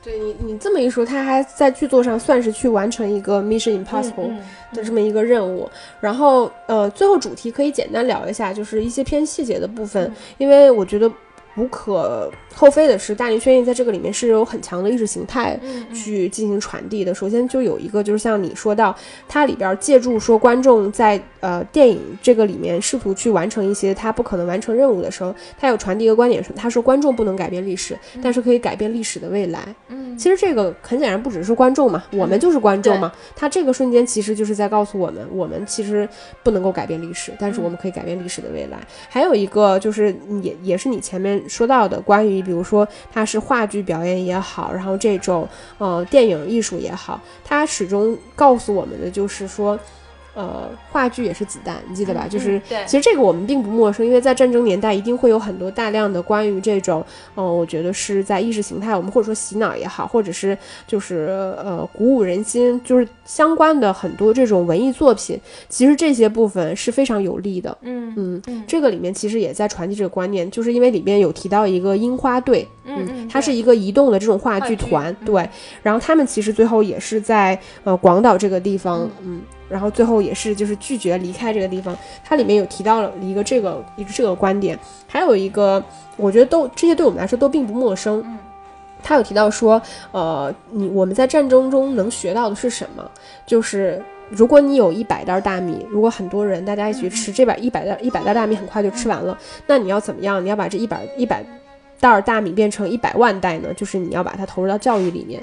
[0.03, 4.31] 对你，你这么一说，他还在剧作上算是去完成一个 Mission Impossible
[4.71, 5.67] 的这么一个任务。
[5.99, 11.11] 然后，呃，最后主题可以简单聊一下，就是一些偏细节的部分，因为我觉得。
[11.57, 15.59] 无可厚非的是，大林宣逸在这个里面是有很强的意识形态
[15.93, 17.13] 去进行传递的。
[17.13, 18.95] 首先就有一个，就是像你说到，
[19.27, 29.59] 它里边借助说观众在呃电影这个里面试图去完成一些他不可能完成任务的时候，他有传递一个观点，说他说观众不能改变历史，但是可以改变历史的未来。
[29.87, 33.11] 嗯，其实这个很显然不只是观众嘛，我们就是观众嘛。
[33.35, 36.07] 他这个瞬间其实就是在告诉我们，我们其实
[36.43, 38.77] 不能够改变历史，但是我们可以改变历史的未来。
[39.09, 41.41] 还有一个就是也也是你前面。
[41.47, 49.79] 说到的关于，比如说它是话剧表演也好，然后这种呃电影艺术也好，它始终告诉我们的就是说。
[50.35, 52.27] 呃，话剧也是子弹，你记得吧？
[52.29, 57.03] 就是，其实这个我们并不陌生，因为在战争年代，一定会有很多大量的关于这种，
[57.37, 67.77] 嗯，我觉得是在意识形态，我们或者说洗脑也好，或者是就是呃鼓舞人心，就是相关的很多这种文艺作品，其实这些部分是非常有利的。
[67.81, 75.49] 嗯嗯，这个里面其实也在传递这个观念，就是因为里面有提到一个樱花队，嗯，它是一个移动的这种话剧团，对，
[75.81, 79.41] 然后他们其实最后也是在呃广岛这个地方，嗯。
[79.69, 85.83] 然后最后也是就是拒绝离开这个地方，它里面有提到了一个这个一个这个观点，还有一个
[86.17, 88.23] 我觉得都这些对我们来说都并不陌生。
[89.03, 89.79] 他有提到说，
[90.11, 93.07] 呃，你我们在战争中能学到的是什么？
[93.45, 100.43] 就是如果你有一百袋大米，如果很多人大家一起吃这百一百袋一百袋大米很快就吃完了，那你要怎么样？
[100.43, 101.45] 你要把这一百一百
[101.99, 103.71] 袋大米变成一百万袋呢？
[103.75, 105.39] 就是你要把它投入到教育里面。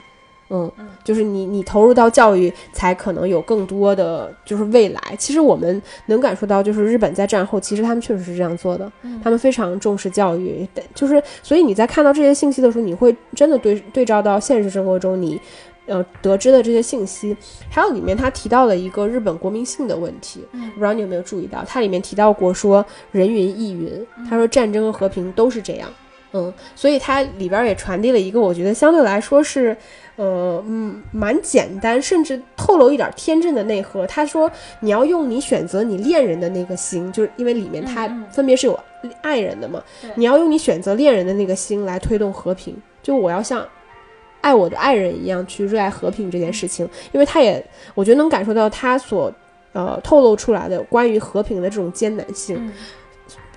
[0.54, 0.70] 嗯，
[1.02, 5.00] 就是你，你投入到教育，才可能有更多的就是未来。
[5.18, 8.92] 其实我们能感受到，就是日本在战后，其实他们确实是这样做的，
[9.24, 10.68] 他们非常重视教育。
[10.94, 15.40] 就是所以你在看到这些信息的时候，你会真的对对照到现实生活中你
[15.86, 17.34] 呃得知的这些信息。
[17.70, 25.88] 还有里面他提到了一个日本国民性的问题，不知道你有没有注意到，它里面提到过说人云亦云，他说战争和和平都是这样。
[26.32, 29.76] 嗯，所以它里边也传递了一个我觉得相对来说是。
[30.16, 34.06] 呃嗯，蛮简单，甚至透露一点天真的内核。
[34.06, 34.48] 他说
[34.80, 38.78] ：“你要用你选择你恋人的那个心，就是因为里面他分别是有
[39.22, 39.82] 爱人的嘛。
[40.14, 42.76] 你要用你选择恋人的那个心来推动和平。
[43.02, 43.66] 就我要像
[44.42, 47.64] 爱我的爱人一样去热爱和平这件事情，因为他也
[47.94, 49.32] 我觉得能感受到他所
[49.72, 52.70] 呃透露出来的关于和平的这种艰难性。”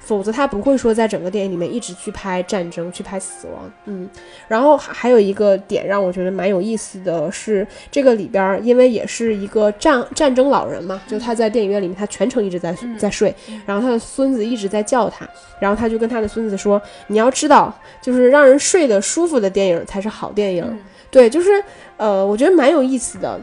[0.06, 3.72] 否则他不会说在整个电影里面一直去拍战争，去拍死亡。
[3.86, 4.08] 嗯，
[4.48, 13.34] 然后还有一个点让我觉得蛮有意思的是，这个里边因为也是一个战战争老人嘛，就他在电影院里面他全程一直在在睡，
[13.65, 15.28] 然后他的孙子一直在叫他，
[15.60, 21.50] 然后他就跟他的孙子说：“你要知道，就是让人睡得舒服的电影才是好电影。”对，就是
[21.98, 23.39] 呃，我觉得蛮有意思的。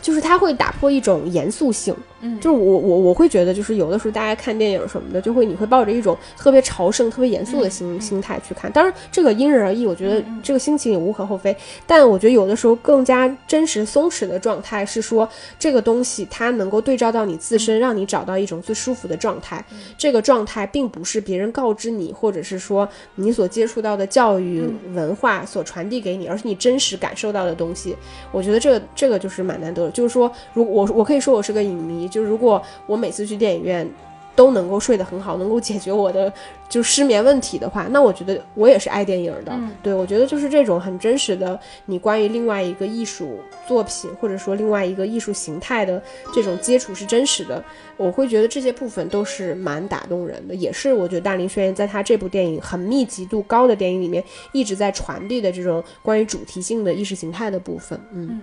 [0.00, 8.70] 就是它会打破一种严肃性，嗯，就是我我我会觉得，就是有的时候大家看电影什么的，就会你会抱着一种特别朝圣、特别严肃的心心态去看。
[8.72, 11.54] 当然，这个因人而异，我觉得这个心情也无可厚非。
[11.86, 19.62] 但我觉得有的时候更加真实、松弛的状态是说，这个东西它能够对照到你自身，让你找到一种最舒服的状态。
[19.96, 24.62] 这个状态并不是别人告知你，或者是说你所接触到的教育
[24.94, 27.96] 文化所传递给你，而是你真实感受到的东西。
[28.30, 29.87] 我觉得这个这个就是蛮难得。
[29.90, 33.88] 就是说，如我我可以说我是个影迷，就是如果我每次去电影院
[34.34, 36.32] 都能够睡得很好，能够解决我的
[36.68, 39.58] 就失眠问题的话，那我觉得我也是爱电影的。
[39.82, 46.00] 对我觉得就是这种很真实的，你关于另外一个艺术作品或者说另外一个艺术形态的
[46.32, 47.64] 这种接触是真实的，
[47.96, 58.00] 我会觉得这些部分都是蛮打动人的，也是我觉得大林宣言在他这部电影很密集度高的电影里面一直在传递的这种关于主题性的意识形态的部分。
[58.12, 58.40] 嗯。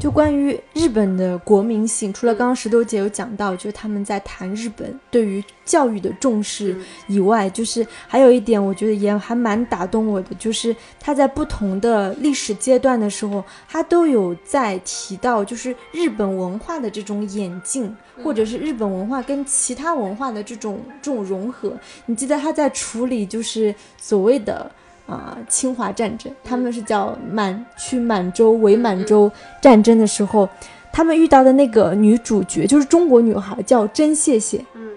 [0.00, 6.74] 就关于日本的国民性，除了刚刚石头姐有讲到，就是他们在谈日本对于教育的重视
[7.06, 17.94] 以外，就是还有一点，我觉得也还蛮打动我的，就是他在不同的历史阶段的时候，他都有在提到，就是日本文化的这种演进，
[18.24, 21.76] 或者是日本文化跟其他文化的这种这种融合。
[22.06, 24.70] 你记得他在处理就是所谓的。
[25.10, 29.30] 啊，侵华战争，他们是叫满去满洲伪满洲
[29.60, 30.48] 战争的时候，
[30.92, 34.92] 他们遇到的那个女主角就是中国女孩，叫甄谢谢，嗯，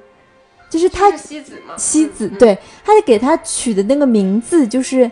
[0.70, 5.10] 就是她西子嘛，西子，对，她给她取的那个名字就是。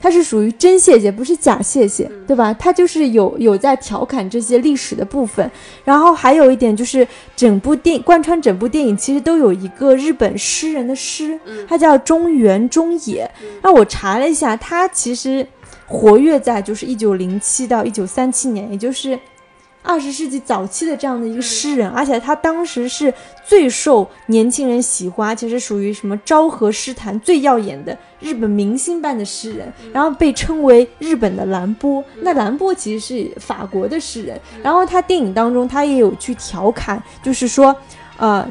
[0.00, 2.54] 它是属于真谢谢，不是假谢谢，对吧？
[2.54, 5.50] 它就是有有在调侃这些历史的部分，
[5.84, 11.38] 然后还有一点就是整部电贯穿整部电影，其实都有一个日本诗人的诗，
[11.68, 13.30] 他叫中原中野。
[13.62, 15.46] 那我查了一下，他其实
[15.86, 19.18] 活跃在就是一九零七到一九三七年，也就是。
[19.82, 23.12] 二十世纪早期的这样的一个诗人，而且他当时是
[23.44, 32.04] 最受年轻人喜欢，而且是属于什么昭和诗坛最耀眼的日本明星般的诗人，然后被称为日本的兰波。
[32.20, 37.74] 那兰波其实是法国的诗人，然后他电影当中他也有去调侃，就是说，
[38.18, 38.46] 呃。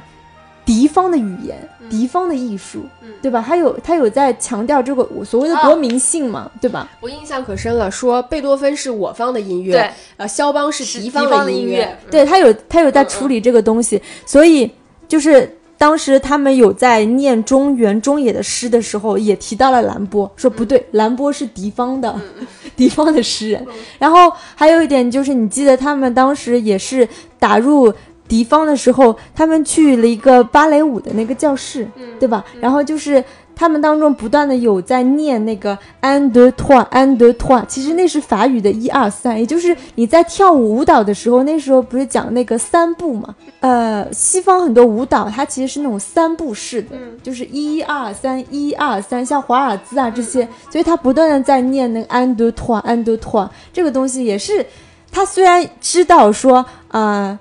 [0.67, 1.57] 敌方的语言，
[1.89, 2.81] 敌方的艺术，
[3.21, 3.41] 对吧？
[3.47, 6.85] 他有他有在强调这个所谓的国民性嘛，对吧？
[6.99, 14.69] 我印象可深了，说贝多芬是我方的音乐，呃，肖邦是敌方的音乐，对他有他有在处理这个东西，所以
[15.07, 22.13] 就是当时他们有在念中原中野的诗的时候，也提到了兰波，说不对，兰波是敌方的，
[22.75, 23.65] 敌方的诗人。
[23.97, 27.07] 然后还有一点就是，你记得他们当时也是
[27.39, 27.93] 打入。
[28.27, 31.87] 敌方的时候，他们去了一个芭蕾舞的那个教室，
[32.19, 32.43] 对吧？
[32.59, 33.23] 然后就是
[33.55, 43.33] 他们当中不断的有在念那个安德托安德托，其实那是法语的一二三，也就是你在跳舞舞蹈的时候，那时候不是讲那个三步嘛？
[43.61, 46.89] 呃，西方很多舞蹈它其实是那种三步式的，
[47.23, 54.63] 就是一二三一二三，像华尔兹啊这些，所以他不断的在念那个安德托安德托这个东西，也是
[55.11, 57.39] 他虽然知道说啊。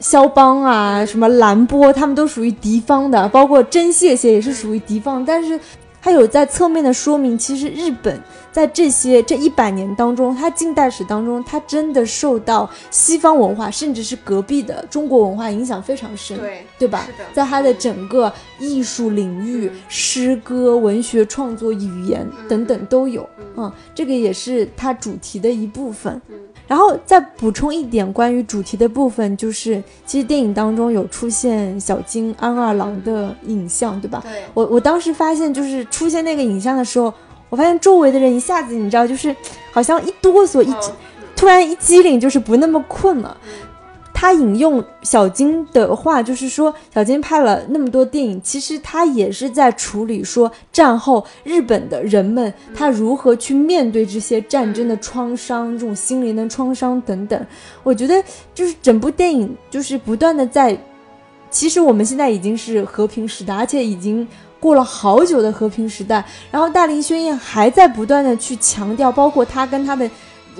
[0.00, 5.24] 肖邦啊，什么兰波，他们都属于敌方的，包括真谢谢也是属于敌方。
[5.24, 5.58] 但是，
[6.00, 8.20] 他有在侧面的说明，其实日本
[8.52, 17.08] 在这些这一百年当中，它近代史当中，它真的受到西方文化，甚至是隔壁的中国文化影响非常深，对对吧？
[17.32, 26.22] 在它的整个艺术领域、诗歌、文学创作、语言等等都有，嗯，这个也是它主题的一部分。
[26.68, 34.22] 然后再补充一点关于主题的部分，就是其实电影当中有出现小金安二郎的影像，对吧？
[34.22, 34.42] 对。
[34.54, 37.12] 我我当时发现，就是出现那个影像的时候，
[37.48, 39.34] 我发现周围的人一下子，你知道，就是
[39.72, 40.72] 好像一哆嗦，一
[41.34, 43.36] 突然一激灵，就是不那么困了。
[44.20, 57.46] 他引用小金的话，就是说，小金拍了那么多电影，其实他也是在处理说战后日本的人们他如何去面对这些战争的创伤、这种心灵的创伤等等。
[57.84, 58.20] 我觉得
[58.52, 60.76] 就是整部电影就是不断的在，
[61.48, 64.26] 其实我们现在已经是和平时代，而且已经
[64.58, 70.10] 过了好久的和平时代，然后大林宣彦还在不断的去强调，包括他跟他的。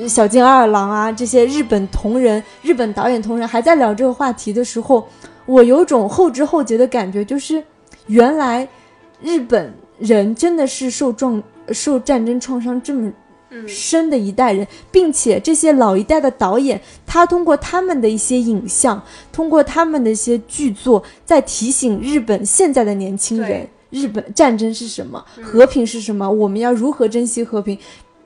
[0.06, 5.08] 小金二郎啊，这些日本同人、日本导演同人还在聊这个话题的时候，
[5.46, 7.62] 我有种后知后觉的感觉，就是
[8.06, 8.68] 原来
[9.20, 13.10] 日本人真的是受创、受战争创伤这么
[13.66, 27.76] 深的一代人，并且这些老一代的导演，他通过他们的一些影像，通过他们的一些剧作，在提醒日本现在的年轻人，日本战争是什么，和平是什么，我们要如何珍惜和平。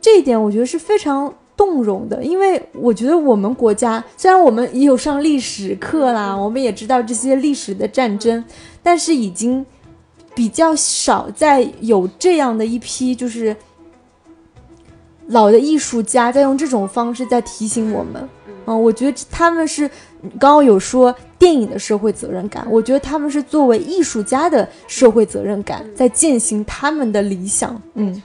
[0.01, 1.33] 这一点我觉得是非常。
[1.57, 8.43] 动容的，因为我觉得我们国家虽然我们也有上历史课啦，我们也知道这些历史的战争，
[8.83, 9.65] 但是已经
[10.35, 13.55] 比较少在有这样的一批就是
[15.29, 18.29] 老的艺术家在用这种方式在提醒我们。
[18.65, 19.89] 嗯，我觉得他们是
[20.39, 27.81] 刚刚有说电影的社会责任感，我觉得他们是作为艺术家的社会责任感在践行他们的理想。
[27.95, 28.23] 嗯。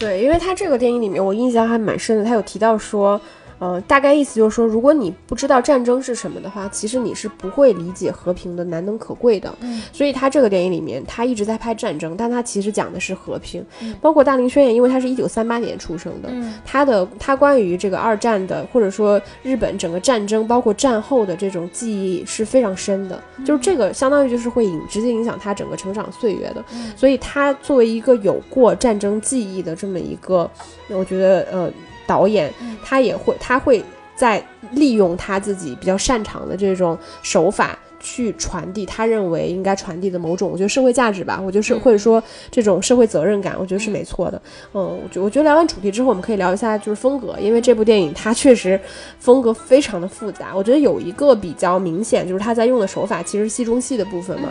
[0.00, 2.24] 对，因为他这个电影里面，我印象还蛮深的。
[2.24, 3.20] 他有提到说。
[3.60, 9.54] 嗯，大概意思就是说，如果你不知道战争是什么的话，其实你是不会理解和平的难能可贵的。
[9.60, 13.64] 嗯，所以他这个电影里面，他一直在拍战争，但他其实讲的是和平。
[14.00, 16.30] 包括大林宣言，因为他是一九三八年出生的，
[16.64, 23.22] 他的他关于这个二战的，或者说日本整个战争，包括战后的这种记忆是非常深的。
[23.44, 26.64] 就是这个相当于就是会影直接影响他整个成长岁月的。
[26.96, 30.50] 所以他作为一个有过战争记忆的这么一个，
[30.88, 31.70] 我觉得呃。
[32.10, 32.52] 导演，
[32.84, 33.84] 他也会他会
[34.16, 37.78] 在利用他自己比较擅长的这种手法。
[38.02, 44.40] 去传递他认为应该传递的某种，我觉得社会价值吧，我觉得是或者说这种社会责任感，我觉得是没错的。
[44.72, 48.80] 嗯，我觉我觉得聊完主题之后，我们可以聊一下就是风格，因为这部电影它确实
[49.18, 50.56] 风格非常的复杂。
[50.56, 54.50] 我觉得有一个比较明显，就是他在用的手法其实戏中戏的部分嘛。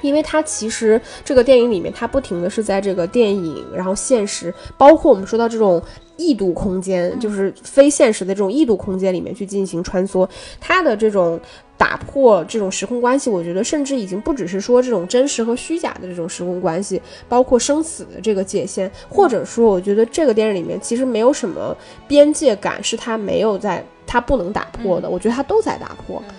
[0.00, 5.82] 因为它其实这个电影里面，它不停的是在这个电影，然后现实，包括我们说到这种
[6.16, 10.28] 异度空间，就是非现实的这种异度空间里面去进行穿梭，
[10.60, 11.40] 它的这种。
[11.78, 21.76] 打破这种时空关系，我觉得甚至已经不只是说这种真实和虚假的这种时空关系，包括生死的这个界限，或者说，我觉得这个电影里面其实没有什么
[22.08, 25.10] 边界感，是它没有在，它不能打破的。
[25.10, 26.22] 我觉得它都在打破。
[26.26, 26.34] 嗯，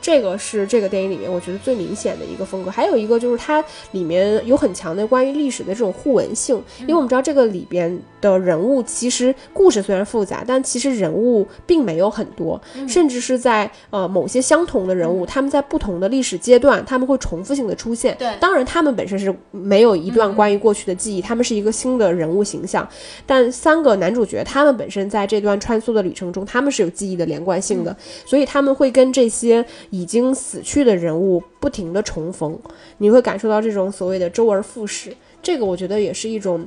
[0.00, 2.70] 这个是这个电影里面我觉得最明显的一个风格。
[2.70, 12.58] 还有一个就是它里面有很强的关于历史的这种互文性，因为我们知道这个里边的人物其实故事虽然复杂，但其实人物并没有很多，
[12.88, 14.60] 甚至是在呃某些相。
[14.70, 18.14] 同的人物，他们在不同的历史阶段，他们会重复性的出现。
[18.16, 22.88] 对，当然他们本身是没有一段关于过去的记忆，他们是一个新的人物形象。
[23.26, 32.58] 但三个男主角，他们本身在这段穿梭的旅程中，他们是有记忆的连贯性的，所以他们会跟这些间已经死去的人物不停的重逢，
[32.98, 35.14] 你会感受到这种所谓的周而复始。
[35.42, 36.66] 这个我觉得也是一种。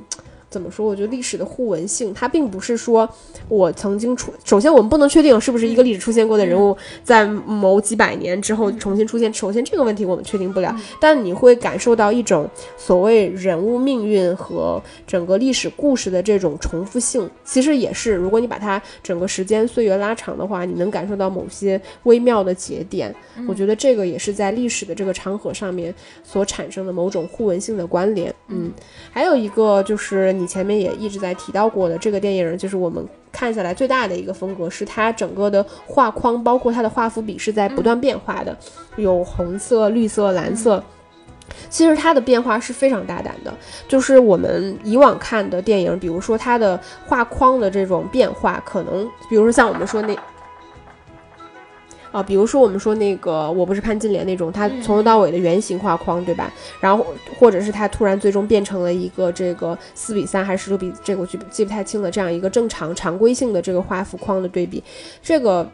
[0.54, 0.86] 怎么说？
[0.86, 3.08] 我觉得历史的互文性，它并不是说
[3.48, 4.32] 我曾经出。
[4.44, 9.34] 首先，我们不能确定是不是一个历史出现过的人物，在某几百年之后重新出现。
[9.34, 10.72] 首先，这个问题我们确定不了。
[11.00, 17.28] 但你会感受到一种所谓人物命运和整个历史故事的这种重复性。
[17.44, 23.12] 其实也是，如果你把它整个时间岁月拉长的话，你能感受到某些微妙的节点。
[23.48, 25.92] 我觉得这个也是在历史的这个长河上面
[26.22, 28.32] 所产生的某种互文性的关联。
[28.46, 28.70] 嗯，
[29.10, 30.43] 还有一个就是你。
[30.46, 38.56] 前面也一直在提到过的这个电影，就是我们看下来最大的一个风格，是它整个的画框，包括它的画幅比是在不断变化的，
[38.96, 40.82] 有红色、绿色、蓝色。
[41.68, 43.52] 其实它的变化是非常大胆的，
[43.86, 50.16] 就是我们以往看的电影，比如说它的画框的这种变化，可能比如说像我们说那。
[52.14, 56.52] 啊，比如说我们说那个我不是潘金莲那种，它从头到尾的圆形画框，对吧？
[56.80, 57.04] 然后
[57.36, 64.80] 或者是它突然最终变成了一个这个四比三还是十六比，这个我记记不太清了，这样一个正常常规性的这个画幅框的对比，
[65.20, 65.68] 这个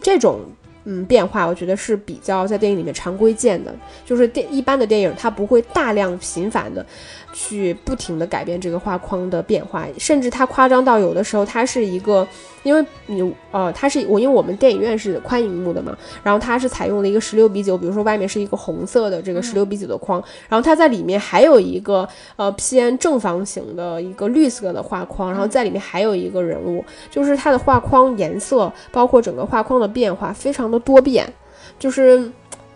[0.00, 0.40] 这种。
[0.84, 3.72] 嗯，变化我觉得是比较在电影里面常规见的，
[4.04, 6.84] 就是电一般的电影它不会大量频繁的
[7.32, 12.26] 去不停的改变这个画框的变化，甚至它夸张到有的时候它是一个，
[12.62, 22.06] 因为你呃它是我因为我们电影院是宽银幕的嘛，然后它是采用了一个十六比九，比如说外面是一个红色的这个十六比九的框，然后它在里面还有一个
[22.36, 30.82] 呃偏正方形的一个绿色的画框，然后在里面还有一个人物，就是它的画框颜色包括整个画框的变化非常的。
[30.82, 31.32] 多变，
[31.78, 32.28] 就是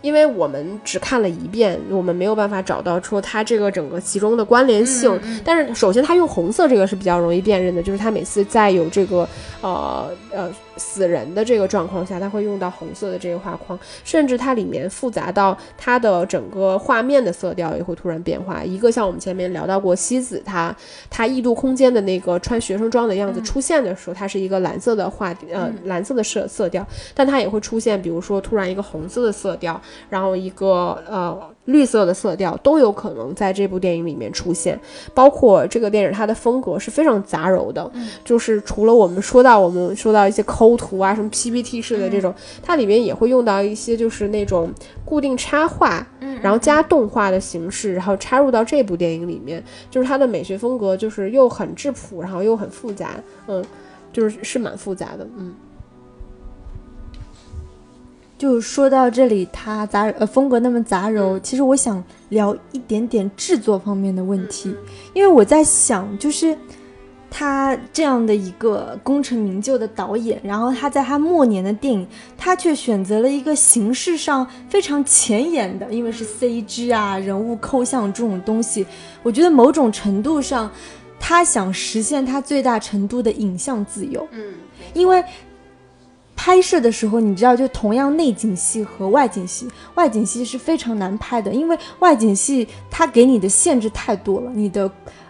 [0.07, 5.19] 因为我们只看了一遍，我们没有办法找到说它这个整个其中的关联性。
[5.43, 9.27] 但是首先，它用红色这个是比较容易辨认的，就是它每次在有这个
[9.61, 10.49] 呃呃。
[10.77, 18.63] 死人的这个状况下，它会用到红色的这个画框，甚至它里面复杂到它的整个画面的色调也会突然变化。
[18.63, 20.75] 一个像我们前面聊到过西子，它
[21.09, 31.37] 它异度空间的那个穿学生装的样子出现的时候，它是一个蓝色的画呃蓝色的色色调，但它也会出现，比如说突然一个红色的色调，然后一个呃
[31.67, 34.79] 绿色的色调都有可能在这部电影里面出现。
[35.13, 37.91] 包括这个电影它的风格是非常杂糅的，
[38.25, 40.77] 就是除了我们说到我们说到一些抠。
[40.77, 44.71] 图啊，什么 PPT 式的这种，它里面也会用到一些就是那种
[45.03, 46.05] 固定插画，
[46.39, 53.15] 然后加动画的形式，然后插入到这部电影里面，就是它的美学风格就是又很质朴，然后又很复杂，
[53.47, 53.65] 嗯，
[54.13, 55.55] 就是是蛮复杂的，嗯。
[58.37, 64.75] 就说到这里，他杂呃风格那么杂糅，其实我想聊一点点制作方面的问题，
[65.13, 66.57] 因为我在想就是。
[67.29, 72.07] 他这样的一个功成名就的导演，然后他在他末年的电影，
[72.37, 78.87] 他却选择了一个形式上非常前沿的，因为是 CG 啊，人物抠像这种东西。
[79.23, 80.71] 我觉得某种程度上，
[81.19, 84.25] 他想实现他最大程度的影像自由。
[84.31, 84.53] 嗯，
[84.93, 85.21] 因为
[86.37, 94.89] 拍摄的时候，你知道，就同样内景戏和外景戏，外景戏是非常难拍的，因为外景戏它给你的限制太多了，你的。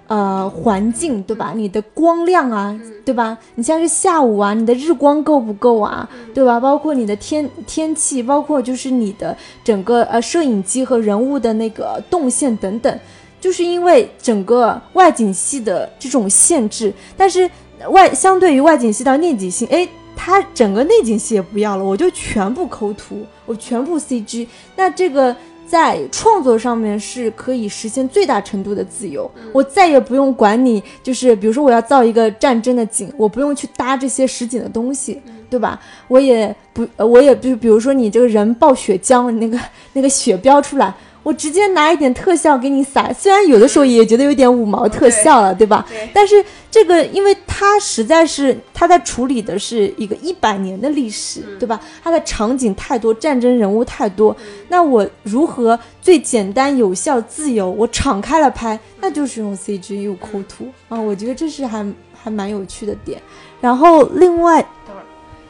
[0.10, 1.52] 呃，环境对吧？
[1.54, 3.38] 你的光亮啊，对吧？
[3.56, 6.10] 你像是下午啊，你的日光够不够啊？
[6.34, 6.58] 对吧？
[6.58, 9.36] 包括你的天天气，包括就是你的
[9.66, 13.00] 整个呃摄影机和人物的那个动线等等，
[13.42, 17.52] 就是因为整个外景戏的这种限制，但是
[17.90, 19.86] 外相对于外景戏到内景戏，哎，
[20.18, 24.48] 它整个内景戏也不要了，我就全部抠图，我全部 CG。
[24.76, 25.34] 那这个
[25.66, 35.80] 在创作上面是可以实现最大程度的自由，我再也不用管你，就是比如说我要造一个战争的景，我不用去搭这些实景的东西，对吧？
[36.08, 39.58] 我也不，我也就比如说你这个人爆血浆，那个
[39.94, 40.94] 那个血飙出来。
[41.28, 45.86] 我直接拿一点特效给你撒，虽然有的时候也觉得有点五毛特效了，对吧？
[46.14, 51.78] 但是这个，因为它实在是它在处理的是一个一百年的历史，对吧？
[52.02, 54.34] 它的场景太多，战争人物太多，
[54.70, 57.70] 那我如何最简单、有效、自由？
[57.70, 60.98] 我敞开了拍，那就是用 CG 又抠图啊！
[60.98, 63.22] 我觉得这是还还蛮有趣的点。
[63.60, 64.66] 然后另外。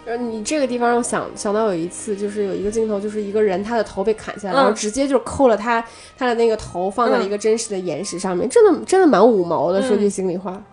[0.08, 5.84] 呃，你这个地方让我想想到有一次，就是有一个镜头，就是一个人他的头被砍下来，然后直接就扣了他
[6.18, 10.64] 他的那个头放在了一个真实的岩石上面，真的真的蛮五毛的，说句心里话。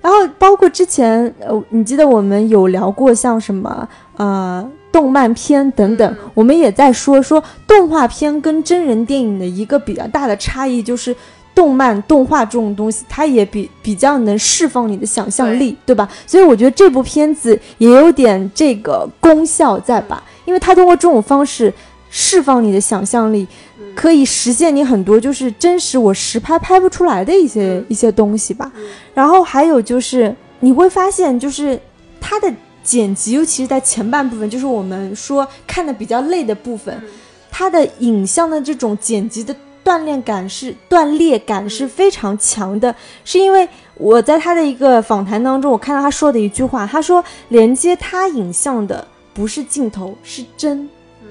[0.00, 3.86] 然后包括之前呃，你记得我们有聊过像什么
[4.16, 11.14] 呃动漫片等等，我们也在说说动画片跟真人电影的一个比较大的差异就是。
[11.56, 16.06] 动漫动画这种东西，它也比比较能释放你的想象力，对吧？
[16.26, 21.72] 所以我觉得这部片子也有点这个功效在吧，因为它通过这种方式
[22.10, 23.48] 释放你的想象力，
[23.94, 28.70] 可以实现你很多就是真实我实拍拍不出来的一些一些东西吧。
[29.14, 31.80] 然后还有就是你会发现，就是
[32.20, 32.52] 它的
[32.84, 37.02] 剪辑，尤其是在前半部分，就是我们说看的比较累的部分，
[37.50, 39.56] 它的影像的这种剪辑的。
[39.86, 42.92] 锻炼感是断裂感是非常强的，
[43.24, 50.80] 是因为我在他的一个访谈当中，我看到他说的一句话，他说连接他影像的不是镜头，是真。
[51.22, 51.28] 嗯，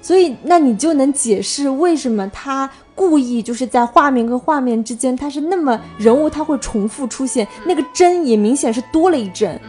[0.00, 9.60] 所以那你就能解释为什么他故意就是在画面跟画面之间，他是那么人物他会重复出现，那个帧也明显是多了一帧，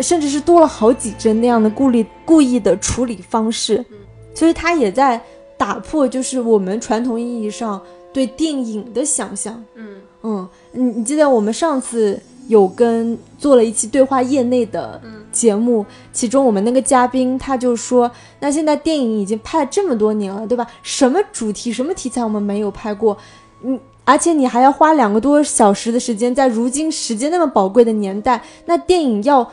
[0.00, 3.84] 甚至是多了好几帧那样的故意故意的处理方式，
[4.32, 5.20] 所以他也在。
[5.58, 7.78] 打破就是我们传统意义上
[8.12, 9.62] 对电影的想象。
[9.74, 15.00] 嗯嗯，你你记得我们上次有跟做了一期对话业内的
[15.30, 20.66] 节目，其中我们那个嘉宾他就说，那现在电影已经拍了这么多年了，对吧？
[20.82, 23.16] 什么主题、什么题材我们没有拍过？
[23.62, 29.48] 嗯，而且你还要花两个多小时的时间，在如今时间那么宝贵的年代，那电影要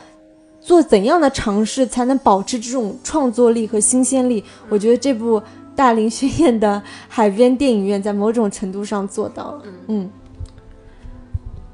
[0.60, 4.42] 做怎样的尝试才能保持这种创作力和新鲜力？
[4.68, 5.40] 我觉得这部。
[5.76, 9.62] 大林宣彦的海边电影院在某种程度上做到了。
[9.88, 10.10] 嗯，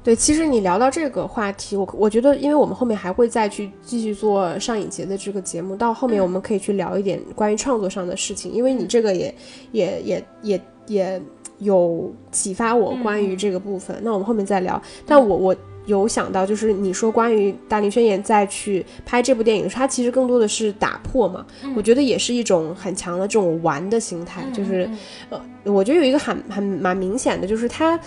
[0.03, 9.33] 对，其实你聊到这个话题，我我觉得，因为我们后面还会再去继续做上影节的这个节目，到后面我们可以去聊一点关于创作上的事情，因为你这个也
[9.71, 11.21] 也也也也
[11.59, 13.97] 有启发我关于这个部分。
[14.03, 14.79] 那我们后面再聊。
[15.07, 15.55] 但我我。
[15.85, 21.45] 有想到，就是你说关于大林宣言再去拍这部电影，它其实更多的是打破嘛。
[21.75, 24.89] 我觉得也是一种很强的这种玩的心态，就是
[25.29, 27.99] 呃，我觉得有一个很很蛮明显的，就是他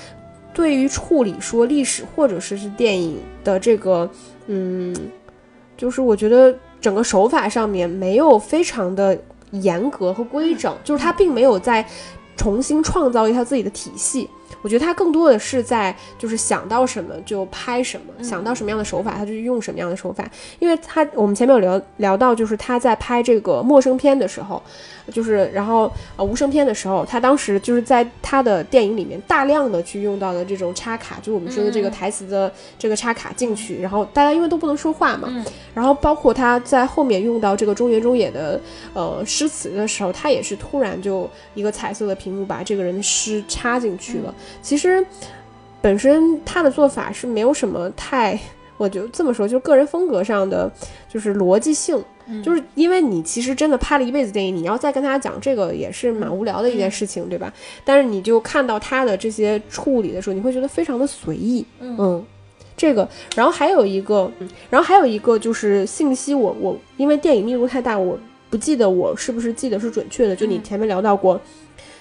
[0.55, 4.09] 对于处理说历史或者是是电影的这个，
[4.47, 4.97] 嗯，
[5.77, 9.19] 就是我觉得整个手法上面没有非常的
[9.51, 11.87] 严格和规整，就是他并没有在
[12.37, 14.29] 重新创造一套自己的体系。
[14.67, 20.29] 我觉得他更多的是在就是想到什么就拍什么，想到什么样的手法他就用什么样的手法。
[20.59, 24.61] 因为他我们前面有聊聊到，就是他在拍这个陌生片的时候，
[25.13, 35.29] 就是然后呃无声片的时候，他当时就是在他的电影里面大量的去用到的这种插卡，就我们说的这个台词的这个插卡进去，然后大家因为都不能说话嘛，
[35.75, 38.61] 然后包括他在后面用到这个中原中野的
[38.95, 44.35] 呃诗词的时候，他也是突然就一个彩色的屏幕把这个人的诗插进去了。
[44.63, 45.05] 其实，
[45.81, 48.39] 本身他的做法是没有什么太，
[48.77, 50.71] 我就这么说，就个人风格上的，
[51.09, 52.03] 就是逻辑性，
[52.43, 57.53] 就是因为你其实真的拍了一辈子电影，你要再跟大家讲这个也是蛮无聊的一件事情，对吧？
[57.85, 62.23] 但是你就看到他的这些处理的时候，你会觉得非常的随意，嗯，
[62.77, 64.31] 这个，然后还有一个，
[64.69, 68.19] 然后还有一个就是信息，我我因为电影密度太大，我
[68.51, 71.41] 不记得我是不是记得是准确的，就你前面聊到过。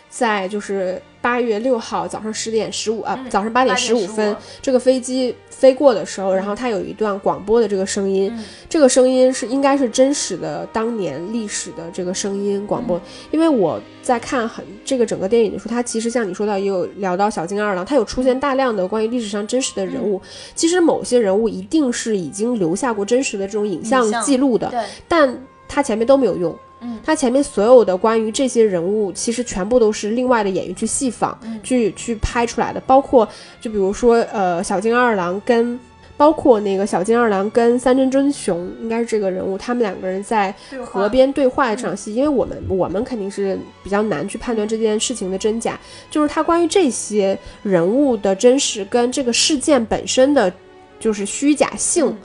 [0.09, 8.31] 在就是八月六号早上十点十五啊，早上八点十五分，这个飞机飞过的时候，然后它有一段广播的这个声音，
[8.69, 13.01] 这个声音是应该是真实的当年历史的这个声音广播。
[13.31, 20.21] 因为我在看很这个整个电影的时候，它其实像你说到也有聊到小金二郎，它有出现大量的关于历史上真实的人物。
[20.53, 25.37] 其实某些人物一定是已经留下过真实的这种影像记录的，但
[25.67, 26.55] 它前面都没有用。
[27.03, 32.79] 他前面所有的关于这些人物，其实全部都是另外的演员去戏仿，去去拍出来的。
[32.81, 33.27] 包括
[33.61, 35.79] 就比如说，呃，小金二郎跟
[36.17, 45.77] 包括那个小金二郎跟三真真雄，应该是这个人物，他们两个人在河边对话的这场戏，因为我们我们肯定是比较难去判断这件事情的真假，
[46.09, 50.51] 就是他关于这些人物的真实跟这个事件本身的，
[50.99, 52.15] 就是虚假性。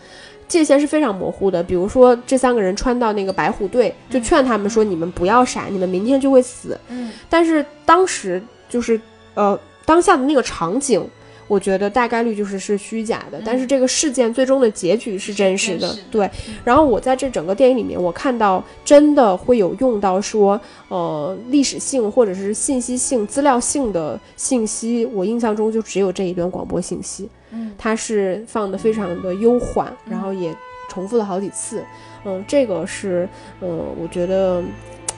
[0.51, 9.01] 界限是非常模糊的，比如说这三个人穿到那个白虎队，就劝他们说：“你们不要傻，你们明天就会死。”嗯，但是当时就是
[9.35, 11.01] 呃当下的那个场景，
[11.47, 15.97] 我觉得大概率就是是虚假的，但是这个事件最终的结局是真实的。
[16.11, 16.29] 对，
[16.65, 27.29] 然后我在这整个电影里面，我看到真的会有用到说呃历史性或者是信息性、资料性的信息，我印象中就只有这一段广播信息。
[27.53, 30.55] 嗯，它是放的非常的悠缓，然后也
[30.89, 31.85] 重复了好几次。
[32.25, 33.29] 嗯，这个是，
[33.61, 34.63] 嗯，我觉得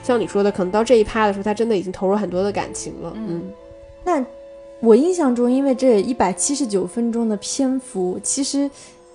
[0.01, 3.13] 像你说的，可能到这一趴的时候，他真的已经投入很多的感情了。
[3.15, 3.51] 嗯，
[4.03, 4.25] 那
[4.79, 8.69] 我印象中，因为这一百七十九分钟的篇幅，其实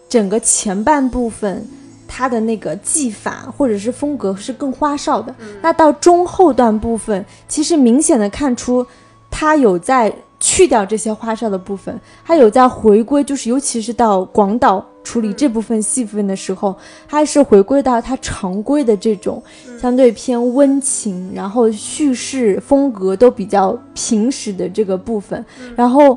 [0.08, 1.66] 整个前半部分
[2.06, 5.34] 他的那个技法或者是风格是更花哨的。
[5.62, 8.86] 那到中后段部分，其实明显的看出
[9.30, 10.14] 他有在。
[10.40, 16.76] 去掉这些花哨的部分，还有在回归，就是尤其是到广岛处理这部分戏份的时候，
[17.06, 19.42] 还是回归到它常规的这种
[19.80, 25.44] 相对偏温情，然后叙事风格都比较平实的这个部分。
[25.74, 26.16] 然后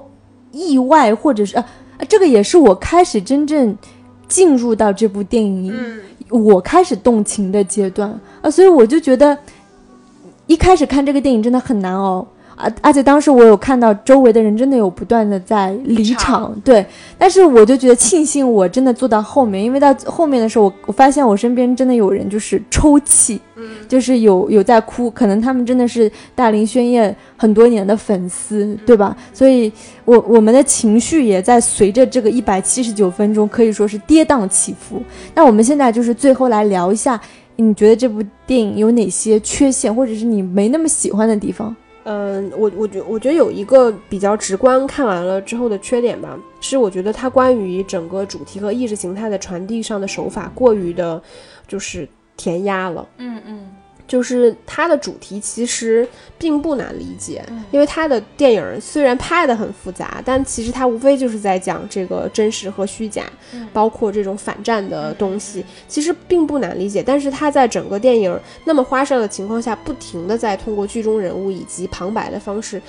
[0.51, 1.65] 意外或者是啊，
[2.07, 3.75] 这个也是我开始真正
[4.27, 5.73] 进入到这部电影，
[6.29, 9.35] 我开始动情的阶段啊，所以我就觉得
[10.45, 12.27] 一开始看这个电影真的很难熬。
[12.55, 16.85] 而而且当时我有看到周围的人真的有不断的在离场，对，
[17.17, 29.15] 但是我就觉得庆幸我真的坐到后面，因为到后面的时候，我我发现我身边真的有人就是抽泣，嗯，就是有有在哭，可能他们真的是大林宣言很多年的粉丝，对吧？
[29.33, 29.71] 所以，
[30.05, 35.01] 我我们的情绪也在随着这个一百七十九分钟可以说是跌宕起伏。
[35.33, 37.19] 那我们现在就是最后来聊一下，
[37.55, 41.75] 你觉得这部电影有哪些缺陷，或者是你没那么喜欢的地方？
[42.03, 51.21] 嗯，我我觉我觉得有一个比较直观，看完了之后的缺点吧，是我觉得它关于整个主题和意识形态的传递上的手法过于的，
[51.67, 53.07] 就是填鸭了。
[53.17, 53.67] 嗯嗯。
[54.11, 56.05] 就是它的主题其实
[56.37, 57.41] 并不难理解，
[57.71, 63.23] 因为它的电影虽然拍的很复杂，但其实它无非就是在讲这个真实和虚假，
[63.71, 67.01] 包括这种反战的东西，其实并不难理解。
[67.01, 72.81] 但是它在整个电影那么花哨的情况下，不停的在通过剧中人物以及旁白的方式，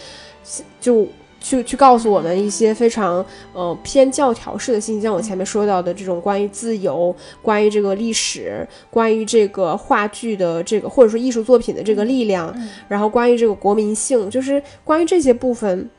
[0.81, 1.07] 就。
[1.43, 12.55] 去去告诉我们一些非常呃偏教条式的信息，像我前面说到的这种关于自由、关于这个历史、关于这个话剧的这个或者说艺术作品的这个力量，
[12.89, 15.91] 然后关于这个国民性，就是关于这些部分。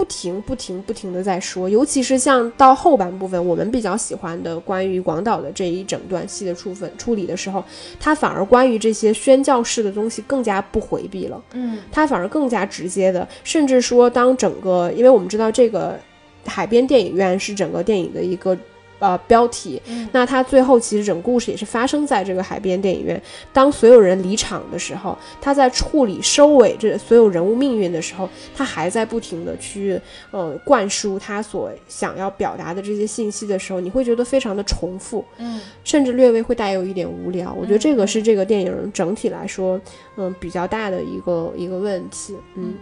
[0.00, 7.62] 不停不停不停的在说，尤其是像到后半部分，我们比较喜欢的关于广岛的这一整段戏的处分处理的时候，
[8.00, 16.00] 他反而关于这些宣教式的东西更加不回避了，嗯，他反而更加直接的，甚至说当整个，因为我们知道这个
[16.46, 18.56] 海边电影院是整个电影的一个。
[19.00, 19.82] 呃，标题。
[20.12, 23.20] 那他最后其实整个故事也是发生在这个海边电影院。
[23.52, 37.52] 当所有人离场的时候，他在处理收尾这所有人物命运的时候，他还在不停的去呃灌输他所想要表达的这些信息的时候，你会觉得非常的重复，嗯，甚至略微会带有一点无聊。
[37.58, 39.80] 我觉得这个是这个电影整体来说，
[40.16, 42.74] 嗯，比较大的一个一个问题，嗯。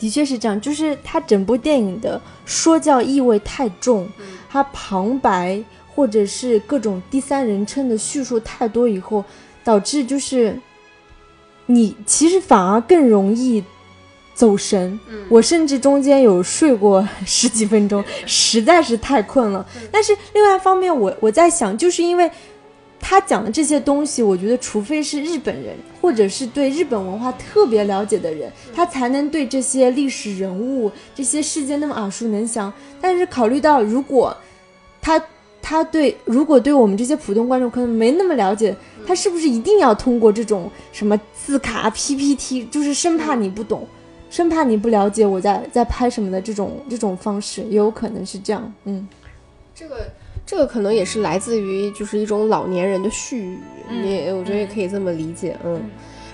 [0.00, 4.08] 的确是这样，就是它整部电影的说教意味太重，
[4.48, 5.62] 它旁白
[5.94, 9.22] 或者是各种第三人称的叙述太多以后，
[9.62, 10.58] 导致就是
[11.66, 13.62] 你其实反而更容易
[14.34, 14.98] 走神。
[15.28, 19.64] 我甚至中间有睡过 十几分钟，实在是太困了。
[19.92, 22.30] 但是另外一方面，我我在想，就是因为。
[23.00, 32.72] 他讲的这些东西，我觉得除非是日本人，或者是对日本文化特别了解的人，他才能对这些历史人物、这些事件那么耳熟能详。
[33.00, 34.36] 但是考虑到，如果
[35.00, 35.20] 他
[35.62, 38.76] 他对如果对我们这些普通观众可能没那么了解，
[39.06, 43.88] 他是不是一定要通过这种什么字卡、PPT，就是生怕你不懂，
[44.28, 48.72] 生怕你不了解我在在拍什么的这种这种方式，也有可能是这样。
[48.84, 49.08] 嗯，
[49.74, 50.06] 这个。
[50.50, 55.80] 这个可能也是来自于就是一种老年人的絮语，你我觉得也可以这么理解，嗯，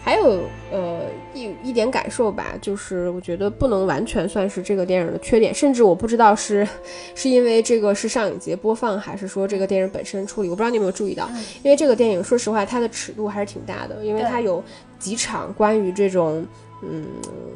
[0.02, 0.40] 还有
[0.72, 1.02] 呃
[1.34, 6.66] 一一点感受吧，就是我觉得不能完全算是这个电影的缺点，甚至我不知道是
[7.14, 11.28] 是因为这个是上影节播放，还是说这个电影本身处理，我不知道你有没有注意到，
[11.62, 14.64] 因为这个电影说实话它的尺度还是挺大的，因为它有
[14.98, 16.42] 几场关于这种
[16.82, 17.06] 嗯，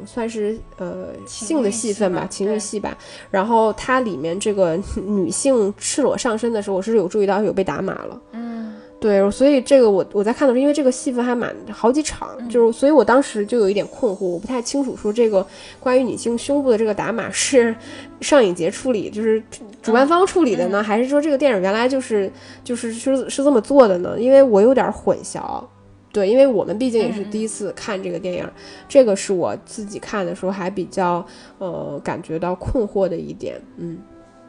[0.05, 2.97] 算是呃性的戏戏份吧，情欲戏吧。
[3.29, 8.21] 然后它里面这个女性赤裸上身的时候，我是有注意到有被打码了。
[8.31, 15.45] 嗯，对，所以这个我我在看的时候，因为这个戏份还蛮好几场，就是所以我当时就有一点困惑，我不太清楚说这个
[15.79, 17.75] 关于女性胸部的这个打码是
[18.21, 19.41] 上影节处理，就是
[19.83, 22.31] 主办方处理的呢，还是说这个电影原来就是
[22.63, 24.19] 就是是是这么做的呢？
[24.19, 25.63] 因为我有点混淆。
[26.11, 28.49] 对，因为我们毕竟也是第一次看这个电影，
[28.87, 31.25] 这个是我自己看的时候还比较
[31.57, 33.97] 呃感觉到困惑的一点，嗯。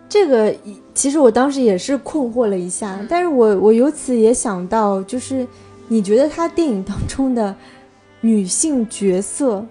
[0.08, 0.54] 这个
[0.92, 5.46] 其实我当时也是困惑了一下，但是我我由此也想到，就是
[5.88, 7.54] 你觉得他电影当中的
[8.20, 9.64] 女性角色，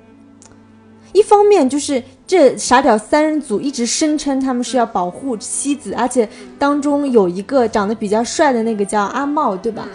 [1.14, 6.28] 一方面就是这傻屌三人组一直声称他们是要保护妻子，而且
[6.58, 9.88] 当中有一个长得比较帅的那个叫阿茂，对吧？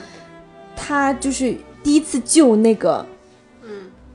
[0.77, 1.57] 他就是
[1.87, 3.07] 第一次救那个，
[3.63, 3.71] 嗯，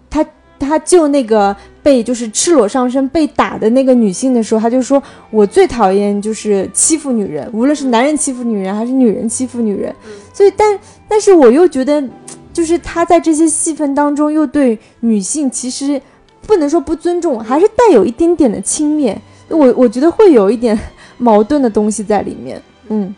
[0.09, 0.26] 他
[0.59, 5.01] 他救那个被就是赤裸上身被打的那个女性的时候，他就说
[5.32, 9.95] ：“我最讨厌就是欺负女人，无论是男人欺负女人还是女人欺负女人。
[10.34, 12.03] 所以，但但是我又觉得，
[12.51, 16.01] 就是他在这些戏份当中又对女性其实
[16.45, 19.15] 不能说不尊重，还是带有一点点的轻蔑。
[19.47, 20.78] 我我觉得会有一点
[21.17, 22.61] 矛盾的东西在里面。
[22.89, 23.15] 嗯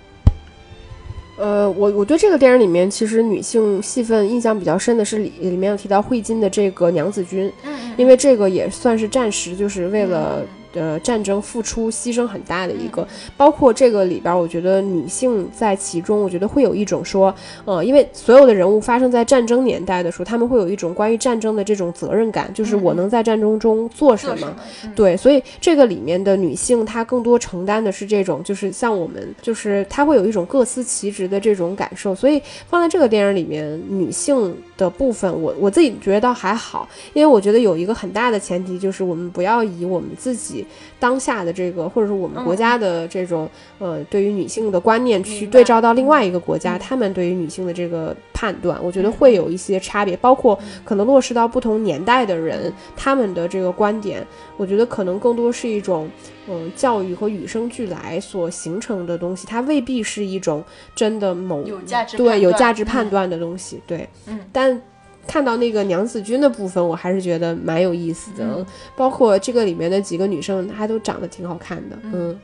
[1.44, 7.52] 呃，我我对这个电影里面其实女性戏份印象比较深的是里里面有提到惠金的这个娘子军，
[7.98, 10.42] 因为这个也算是暂时就是为了。
[10.74, 13.08] 呃，战争付出牺牲很大的一个，
[13.38, 24.56] 包括这个里边，我觉得女性在其中，我觉得会有一种说，呃，因为所有的人物发生在战争年代的时候，他们会有一种关于战争的这种责任感，就是我能在战争中做什么，
[24.96, 40.63] 对，所以这个里面的女性，她更多承担的是这种，就是像我们，就是她会有一种各司其职的这种感受，所以放在这个电影里面，女性的部分，我我自己觉得倒还好，因为我觉得有一个很大的前提，就是我们不要以我们自己。
[41.00, 43.50] 当下的这个，或者是我们国家的这种，
[43.80, 54.26] 呃，对于女性的观念，去对照到另外一个国家，他们对于女性的这个判断，我觉得会有一些差别，包括可能落实到不同年代的人，他们的这个观点，
[54.58, 56.10] 我觉得可能更多是一种，
[56.48, 60.64] 嗯，教育和与生俱来所形成的东西，它未必是一种
[60.96, 64.82] 真的某有价值对有价值判断的东西，对，嗯，但。
[65.26, 68.66] 看到那个娘子军的部分，我还是觉得蛮有意思的，
[68.96, 71.98] 包括这个里面的几个女生，她都长得挺好看的。
[72.04, 72.40] 嗯，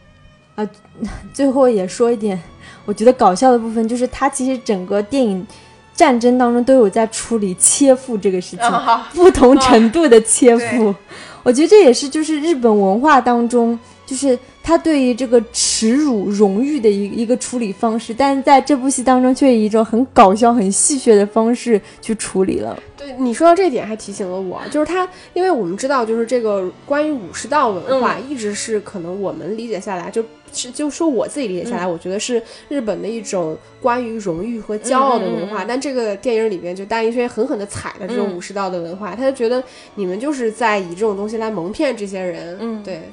[0.56, 0.70] 啊，
[1.34, 2.40] 最后也说一点，
[2.86, 5.46] 我觉得搞笑的部分就是它其实整个电影
[5.94, 8.66] 战争当中都有在处理切腹这个事情，
[9.14, 10.96] 不同程度的切腹。
[11.44, 13.78] 我觉得这也是就是日本文化当中，
[14.10, 22.76] 就是他对于这个耻辱荣誉的一一个处理方式，但是在这部戏当中却以一种很搞笑、很戏谑的方式去处理了。
[22.98, 35.64] 对你说到这点，还提醒了我，就是他，因为我们知道，就是这个关于武士道文化，一直是可能我们理解下来，就是就说我自己理解下来，我觉得是日本的一种关于荣誉和骄傲的文化。
[35.64, 42.58] 但这个电影里面，就大银轩狠狠的踩了这种武士道的文化，他就觉得你们就是在以这种东西来蒙骗这些人。
[42.60, 43.04] 嗯，对。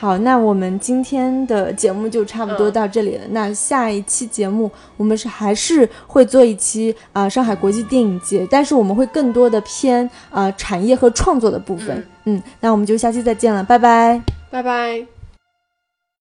[0.00, 3.24] 好，那我们今天的节目就差不多到这里了。
[3.32, 12.02] 那下一期节目，我们是还是会做一期啊上海国际电影节，但是我们会更多的偏啊产业和创作的部分。
[12.24, 15.19] 嗯，那我们就下期再见了，拜拜，拜拜。